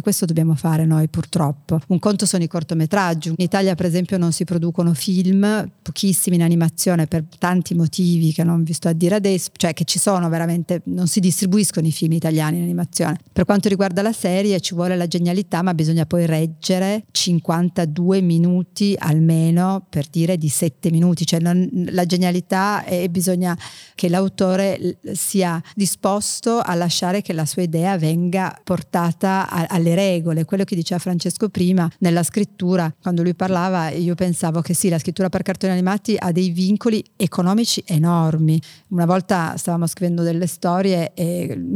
[0.00, 1.80] questo dobbiamo fare noi purtroppo.
[1.88, 3.28] Un conto sono i cortometraggi.
[3.28, 8.44] In Italia per esempio non si producono film, pochissimi in animazione per tanti motivi che
[8.44, 11.92] non vi sto a dire adesso, cioè che ci sono veramente, non si distribuiscono i
[11.92, 13.18] film italiani in animazione.
[13.32, 18.96] Per quanto riguarda la serie ci vuole la genialità, ma bisogna poi reggere 52 minuti
[18.98, 23.56] almeno per dire di 7 minuti, cioè non, la genialità e bisogna
[23.94, 30.44] che l'autore sia disposto a lasciare che la sua idea venga portata a, alle regole.
[30.44, 34.98] Quello che diceva Francesco prima nella scrittura, quando lui parlava, io pensavo che sì, la
[34.98, 38.60] scrittura per cartoni animati ha dei vincoli economici enormi.
[38.88, 41.54] Una volta stavamo scrivendo delle storie e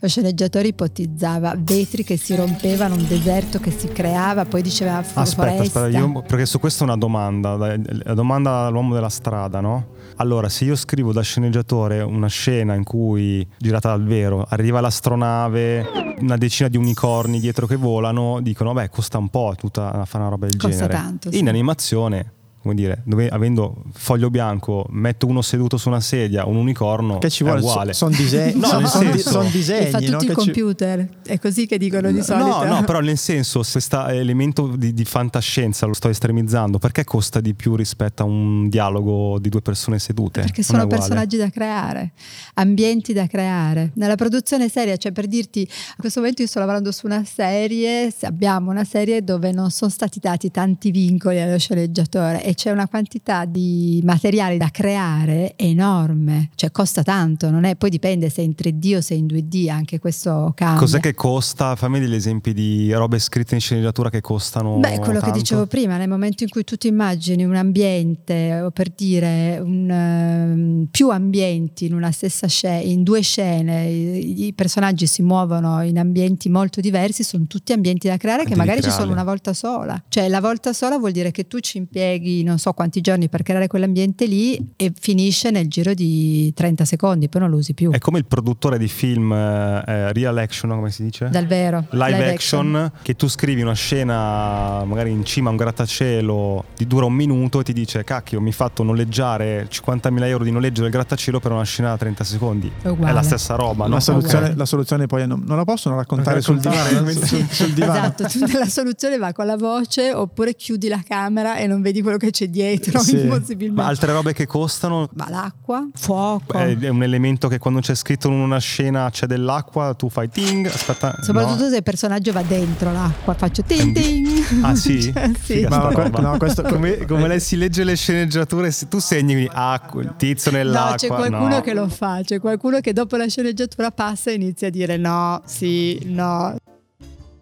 [0.00, 5.62] lo sceneggiatore ipotizzava vetri che si rompevano, un deserto che si creava, poi diceva aspetta,
[5.62, 9.96] aspetta, io, perché su questo è una domanda, la domanda all'uomo l'uomo della strada, no?
[10.16, 16.16] Allora, se io scrivo da sceneggiatore una scena in cui, girata dal vero, arriva l'astronave,
[16.20, 20.32] una decina di unicorni dietro che volano, dicono, beh, costa un po' tutta fare una
[20.32, 20.92] roba del costa genere.
[20.92, 21.38] Tanto, sì.
[21.38, 26.56] In animazione come dire, dove, avendo foglio bianco, metto uno seduto su una sedia, un
[26.56, 27.92] unicorno, che ci vuole, è uguale.
[27.92, 29.86] Sono disegni, no, sono son disegni.
[29.86, 30.32] E fa tutti no?
[30.32, 31.30] i computer, ci...
[31.30, 32.64] è così che dicono di solito.
[32.64, 37.04] No, no, però nel senso, se sta elemento di, di, fantascienza, lo sto estremizzando, perché
[37.04, 40.40] costa di più rispetto a un dialogo di due persone sedute?
[40.40, 42.12] Perché sono personaggi da creare,
[42.54, 43.92] ambienti da creare.
[43.94, 48.12] Nella produzione seria, cioè per dirti, a questo momento io sto lavorando su una serie,
[48.22, 52.88] abbiamo una serie dove non sono stati dati tanti vincoli allo sceneggiatore e c'è una
[52.88, 58.44] quantità di materiali da creare enorme, cioè costa tanto, non è, poi dipende se è
[58.46, 60.78] in 3D o se è in 2D, anche questo cambia.
[60.78, 61.76] Cos'è che costa?
[61.76, 64.78] Fammi degli esempi di robe scritte in sceneggiatura che costano.
[64.78, 65.26] Beh, quello tanto.
[65.26, 69.60] che dicevo prima, nel momento in cui tu ti immagini un ambiente, o per dire
[69.62, 75.20] un, uh, più ambienti in una stessa scena, in due scene, i, i, personaggi si
[75.20, 79.24] muovono in ambienti molto diversi, sono tutti ambienti da creare che magari ci sono una
[79.24, 80.02] volta sola.
[80.08, 83.42] Cioè la volta sola vuol dire che tu ci impieghi, non so quanti giorni per
[83.42, 87.90] creare quell'ambiente lì e finisce nel giro di 30 secondi, poi non lo usi più.
[87.90, 91.28] È come il produttore di film eh, real action, come si dice?
[91.30, 91.86] Dal vero.
[91.90, 96.64] Live, live action, action, che tu scrivi una scena magari in cima a un grattacielo
[96.76, 100.50] di dura un minuto e ti dice cacchio mi hai fatto noleggiare 50.000 euro di
[100.50, 102.70] noleggio del grattacielo per una scena da 30 secondi.
[102.82, 103.86] È, è la stessa roba.
[103.86, 104.00] La, no?
[104.00, 104.56] soluzione, okay.
[104.56, 108.12] la soluzione, poi non, non, la possono raccontare sul divano, sul, sul divano.
[108.16, 112.16] Esatto, la soluzione va con la voce oppure chiudi la camera e non vedi quello
[112.16, 113.18] che c'è dietro sì.
[113.18, 113.82] impossibilmente.
[113.82, 115.08] Ma altre robe che costano?
[115.14, 116.56] Ma l'acqua, fuoco.
[116.56, 120.66] È, un elemento che quando c'è scritto in una scena c'è dell'acqua, tu fai ting,
[120.66, 121.18] aspetta.
[121.22, 121.70] Soprattutto no.
[121.70, 124.64] se il personaggio va dentro l'acqua, faccio ting ting.
[124.64, 125.02] Ah sì?
[125.12, 125.66] cioè, sì.
[125.68, 130.50] Ma, no, questo, come, come, lei si legge le sceneggiature, tu segni acqua, il tizio
[130.50, 130.90] nell'acqua.
[130.90, 131.60] No, c'è qualcuno no.
[131.60, 135.42] che lo fa, c'è qualcuno che dopo la sceneggiatura passa e inizia a dire no,
[135.44, 136.56] sì, no.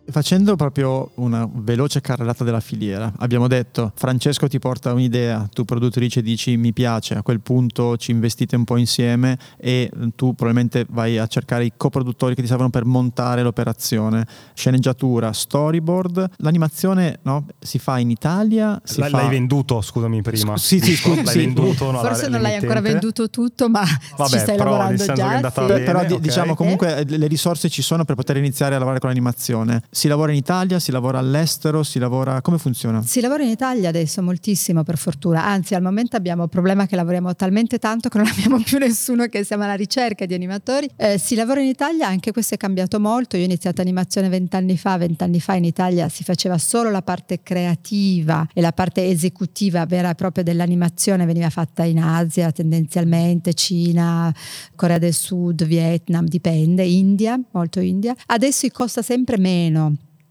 [0.09, 6.23] Facendo proprio una veloce carrellata della filiera, abbiamo detto Francesco ti porta un'idea, tu produttrice
[6.23, 11.19] dici mi piace, a quel punto ci investite un po' insieme e tu probabilmente vai
[11.19, 17.79] a cercare i coproduttori che ti servono per montare l'operazione, sceneggiatura, storyboard, l'animazione no, si
[17.79, 18.81] fa in Italia.
[18.85, 19.19] Si l'hai, fa...
[19.19, 20.57] l'hai venduto, scusami prima.
[20.57, 21.38] Sì, sì, scusa, l'hai sì.
[21.38, 23.85] venduto, no, Forse non l'hai ancora venduto tutto, ma
[24.16, 25.51] Vabbè, ci stai lavorando già.
[25.51, 25.64] Sì.
[25.66, 26.21] Bene, però okay.
[26.21, 27.05] diciamo comunque eh?
[27.19, 30.79] le risorse ci sono per poter iniziare a lavorare con l'animazione si lavora in Italia,
[30.79, 32.43] si lavora all'estero, si lavora...
[32.43, 33.03] come funziona?
[33.03, 36.97] Si lavora in Italia adesso moltissimo per fortuna, anzi al momento abbiamo il problema che
[36.97, 40.87] lavoriamo talmente tanto che non abbiamo più nessuno che siamo alla ricerca di animatori.
[40.97, 44.77] Eh, si lavora in Italia, anche questo è cambiato molto, io ho iniziato animazione vent'anni
[44.77, 49.87] fa, vent'anni fa in Italia si faceva solo la parte creativa e la parte esecutiva
[49.87, 54.31] vera e propria dell'animazione veniva fatta in Asia tendenzialmente, Cina,
[54.75, 58.15] Corea del Sud, Vietnam, dipende, India, molto India.
[58.27, 59.85] Adesso costa sempre meno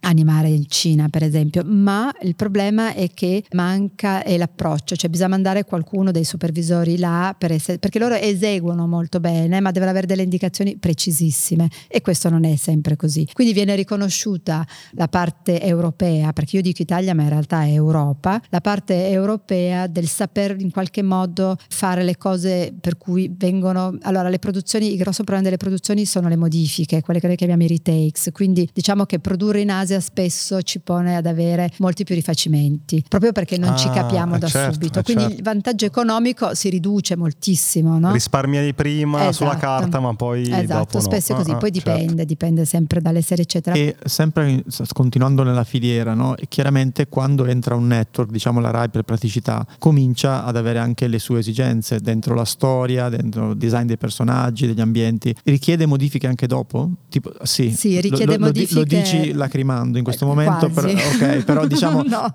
[0.05, 5.63] animare in Cina, per esempio, ma il problema è che manca l'approccio, cioè bisogna mandare
[5.63, 10.23] qualcuno dei supervisori là per essere, perché loro eseguono molto bene, ma devono avere delle
[10.23, 11.69] indicazioni precisissime.
[11.87, 13.27] E questo non è sempre così.
[13.33, 18.41] Quindi viene riconosciuta la parte europea, perché io dico Italia, ma in realtà è Europa,
[18.49, 24.29] la parte europea del saper in qualche modo fare le cose per cui vengono allora
[24.29, 27.67] le produzioni, il grosso problema delle produzioni sono le modifiche, quelle che noi chiamiamo i
[27.67, 33.03] retakes, quindi diciamo che produrre in Asia spesso ci pone ad avere molti più rifacimenti,
[33.07, 35.01] proprio perché non ah, ci capiamo da certo, subito.
[35.01, 35.37] Quindi certo.
[35.37, 37.99] il vantaggio economico si riduce moltissimo.
[37.99, 38.11] No?
[38.11, 39.33] Risparmiai prima esatto.
[39.33, 40.49] sulla carta, ma poi.
[40.51, 41.39] Esatto, spesso no.
[41.39, 41.91] è così, ah, poi certo.
[41.91, 43.75] dipende, dipende sempre dalle serie, eccetera.
[43.75, 46.35] E sempre continuando nella filiera, no?
[46.47, 51.19] chiaramente quando entra un network, diciamo la RAI per praticità, comincia ad avere anche le
[51.19, 55.35] sue esigenze dentro la storia, dentro il design dei personaggi, degli ambienti.
[55.43, 56.89] Richiede modifiche anche dopo?
[57.09, 58.79] Tipo, sì, sì richiede lo, modifiche.
[58.79, 62.29] Lo, dici lacrimando in questo eh, momento, però, okay, però diciamo, no.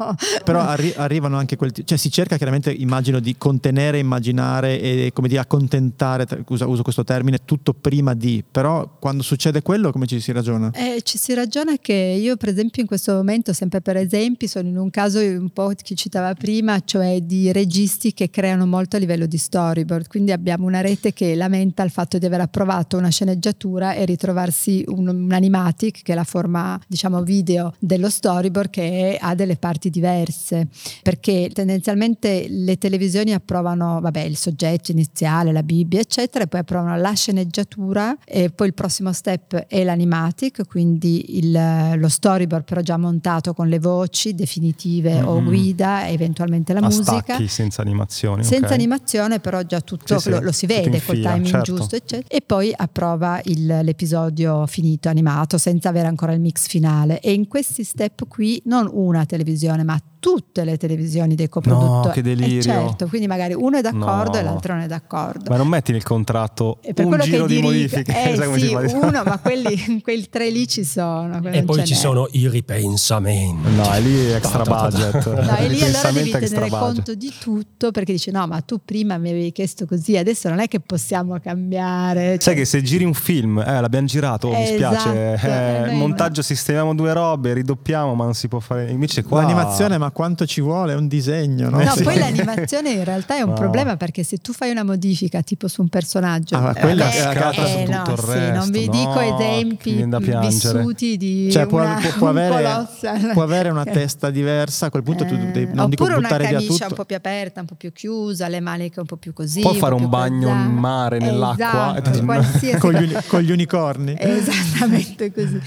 [0.44, 5.28] però arri- arrivano anche quel cioè si cerca chiaramente, immagino, di contenere, immaginare e come
[5.28, 10.20] dire accontentare, uso, uso questo termine, tutto prima di, però quando succede quello come ci
[10.20, 10.70] si ragiona?
[10.72, 14.68] Eh, ci si ragiona che io per esempio in questo momento, sempre per esempi, sono
[14.68, 18.98] in un caso un po' che citava prima, cioè di registi che creano molto a
[18.98, 23.08] livello di storyboard, quindi abbiamo una rete che lamenta il fatto di aver approvato una
[23.08, 29.18] sceneggiatura e ritrovarsi un, un animatic, che è la forma diciamo video dello storyboard, che
[29.20, 30.68] ha delle parti diverse,
[31.02, 36.96] perché tendenzialmente le televisioni approvano vabbè, il soggetto iniziale, la Bibbia, eccetera, e poi approvano
[36.96, 42.96] la sceneggiatura e poi il prossimo step è l'animatic, quindi il, lo storyboard però già
[42.96, 45.28] montato con le voci definitive mm-hmm.
[45.28, 47.22] o guida eventualmente la A musica.
[47.22, 48.42] Stacchi, senza animazione.
[48.42, 48.76] Senza okay.
[48.76, 51.74] animazione però già tutto sì, lo, sì, lo, si vede col timing certo.
[51.74, 52.28] giusto, eccetera.
[52.28, 57.19] E poi approva il, l'episodio finito animato senza avere ancora il mix finale.
[57.20, 62.06] E in questi step qui non una televisione ma tutte le televisioni dei coproduttori.
[62.08, 62.58] No, che delirio.
[62.58, 64.38] Eh certo, quindi magari uno è d'accordo no.
[64.38, 65.50] e l'altro non è d'accordo.
[65.50, 68.08] Ma non metti nel contratto un giro di modifiche.
[68.20, 71.40] Eh sì, uno, ma quelli, quei tre lì ci sono.
[71.44, 71.98] E poi ci n'è.
[71.98, 73.74] sono i ripensamenti.
[73.74, 75.26] No, è lì extra budget.
[75.26, 79.16] no, e lì allora devi tenere conto di tutto perché dici no, ma tu prima
[79.16, 82.32] mi avevi chiesto così, adesso non è che possiamo cambiare.
[82.32, 82.40] Cioè...
[82.40, 86.42] Sai che se giri un film, eh, l'abbiamo girato, oh, mi spiace, esatto, eh, montaggio,
[86.42, 88.90] sistemiamo due robe, ridoppiamo, ma non si può fare.
[88.90, 89.42] Invece qua...
[89.42, 90.92] L'animazione, ma quanto ci vuole?
[90.92, 91.82] È un disegno, no?
[91.82, 92.02] No, sì.
[92.02, 93.54] poi l'animazione in realtà è un no.
[93.54, 97.82] problema perché se tu fai una modifica tipo su un personaggio, ah, quella eh, è
[97.82, 100.04] eh, no, tutto il resto, sì, non vi no, dico esempi
[100.40, 102.86] vissuti di cioè, può, può, può, avere,
[103.32, 106.86] può, avere, una testa diversa, a quel punto tu devi, non dico buttare via tutto.
[106.88, 109.60] un po' più aperta, un po' più chiusa, le maniche un po' più così.
[109.60, 114.14] Può fare un bagno in mare nell'acqua esatto, con, gli, con gli unicorni.
[114.18, 115.60] Esattamente così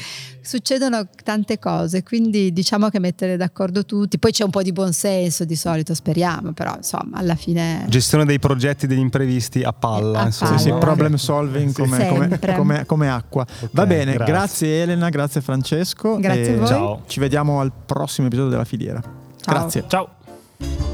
[0.43, 5.45] succedono tante cose, quindi diciamo che mettere d'accordo tutti, poi c'è un po' di buonsenso
[5.45, 7.85] di solito, speriamo, però insomma alla fine...
[7.87, 10.57] Gestione dei progetti, degli imprevisti a palla, a insomma.
[10.57, 13.41] Sì, sì, problem solving come, come, come, come acqua.
[13.43, 14.33] Okay, Va bene, grazie.
[14.33, 14.81] grazie.
[14.81, 16.17] Elena, grazie Francesco.
[16.17, 16.67] Grazie a voi.
[16.67, 17.03] Ciao.
[17.07, 19.01] Ci vediamo al prossimo episodio della filiera.
[19.01, 19.53] Ciao.
[19.53, 19.83] Grazie.
[19.87, 20.92] Ciao.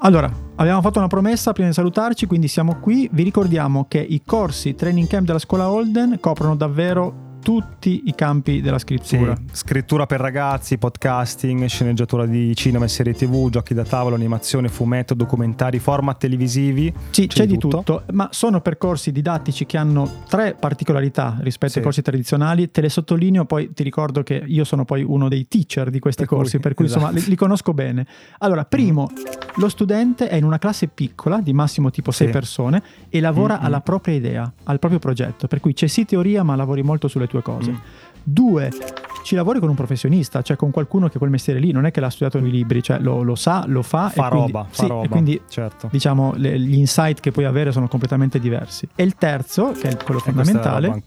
[0.00, 3.08] Allora, abbiamo fatto una promessa prima di salutarci, quindi siamo qui.
[3.10, 8.60] Vi ricordiamo che i corsi training camp della scuola Holden coprono davvero tutti i campi
[8.60, 9.34] della scrittura.
[9.34, 14.68] Sì, scrittura per ragazzi, podcasting, sceneggiatura di cinema e serie tv, giochi da tavolo, animazione,
[14.68, 16.92] fumetto, documentari, format televisivi.
[17.08, 17.78] Sì, c'è, c'è di tutto.
[17.78, 18.02] tutto.
[18.12, 21.78] ma sono percorsi didattici che hanno tre particolarità rispetto sì.
[21.78, 22.70] ai corsi tradizionali.
[22.70, 26.26] Te le sottolineo, poi ti ricordo che io sono poi uno dei teacher di questi
[26.26, 27.00] per corsi, cui, per cui esatto.
[27.00, 28.06] insomma li, li, conosco bene.
[28.40, 29.10] Allora, primo,
[29.54, 32.32] lo studente è in una classe piccola, di massimo tipo sei sì.
[32.34, 33.64] persone, e lavora mm-hmm.
[33.64, 35.46] alla propria idea, al proprio progetto.
[35.46, 37.68] Per cui c'è sì teoria, ma lavori molto sulle tue due cose.
[37.68, 37.76] Mm.
[38.26, 38.70] Due,
[39.28, 42.00] ci lavori con un professionista, cioè con qualcuno che quel mestiere lì non è che
[42.00, 44.08] l'ha studiato nei libri, cioè lo, lo sa, lo fa.
[44.08, 45.04] Fa e roba, quindi, fa sì, roba.
[45.04, 45.88] E quindi certo.
[45.92, 48.88] diciamo le, gli insight che puoi avere sono completamente diversi.
[48.94, 51.02] E il terzo, che è quello fondamentale,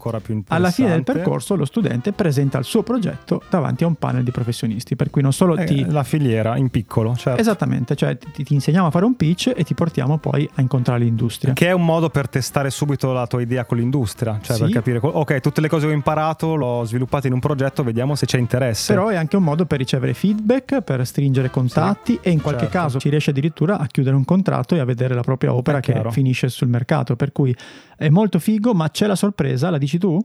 [0.46, 4.30] alla fine del percorso lo studente presenta il suo progetto davanti a un panel di
[4.30, 5.84] professionisti, per cui non solo eh, ti...
[5.90, 7.40] La filiera in piccolo, certo.
[7.40, 11.00] Esattamente, cioè ti, ti, insegniamo a fare un pitch e ti portiamo poi a incontrare
[11.00, 11.54] l'industria.
[11.54, 14.62] Che è un modo per testare subito la tua idea con l'industria, cioè sì.
[14.62, 18.11] per capire, ok, tutte le cose che ho imparato l'ho sviluppate in un progetto, vediamo
[18.14, 18.92] se c'è interesse.
[18.92, 22.64] Però è anche un modo per ricevere feedback, per stringere contatti sì, e in qualche
[22.64, 22.78] certo.
[22.78, 26.00] caso si riesce addirittura a chiudere un contratto e a vedere la propria opera che
[26.10, 27.16] finisce sul mercato.
[27.16, 27.54] Per cui
[27.96, 30.24] è molto figo, ma c'è la sorpresa, la dici tu?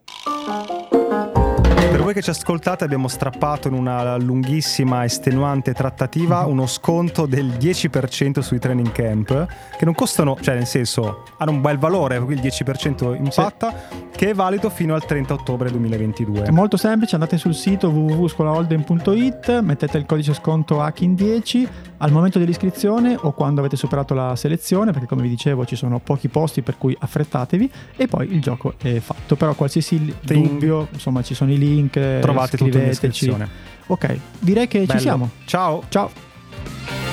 [2.08, 6.52] Voi che ci ascoltate abbiamo strappato in una lunghissima, estenuante trattativa mm-hmm.
[6.52, 9.46] uno sconto del 10% sui training camp,
[9.78, 14.06] che non costano, cioè nel senso, hanno un bel valore, il 10% impatta, sì.
[14.16, 16.44] che è valido fino al 30 ottobre 2022.
[16.44, 23.18] È molto semplice, andate sul sito www.scolaholden.it, mettete il codice sconto HACKIN10 al momento dell'iscrizione
[23.20, 26.78] o quando avete superato la selezione, perché come vi dicevo ci sono pochi posti per
[26.78, 29.36] cui affrettatevi e poi il gioco è fatto.
[29.36, 30.48] Però qualsiasi Ting.
[30.48, 33.48] dubbio, insomma ci sono i link, Trovate tutto in descrizione.
[33.88, 34.92] Ok, direi che Bello.
[34.94, 35.30] ci siamo.
[35.46, 35.84] Ciao.
[35.90, 37.07] Ciao.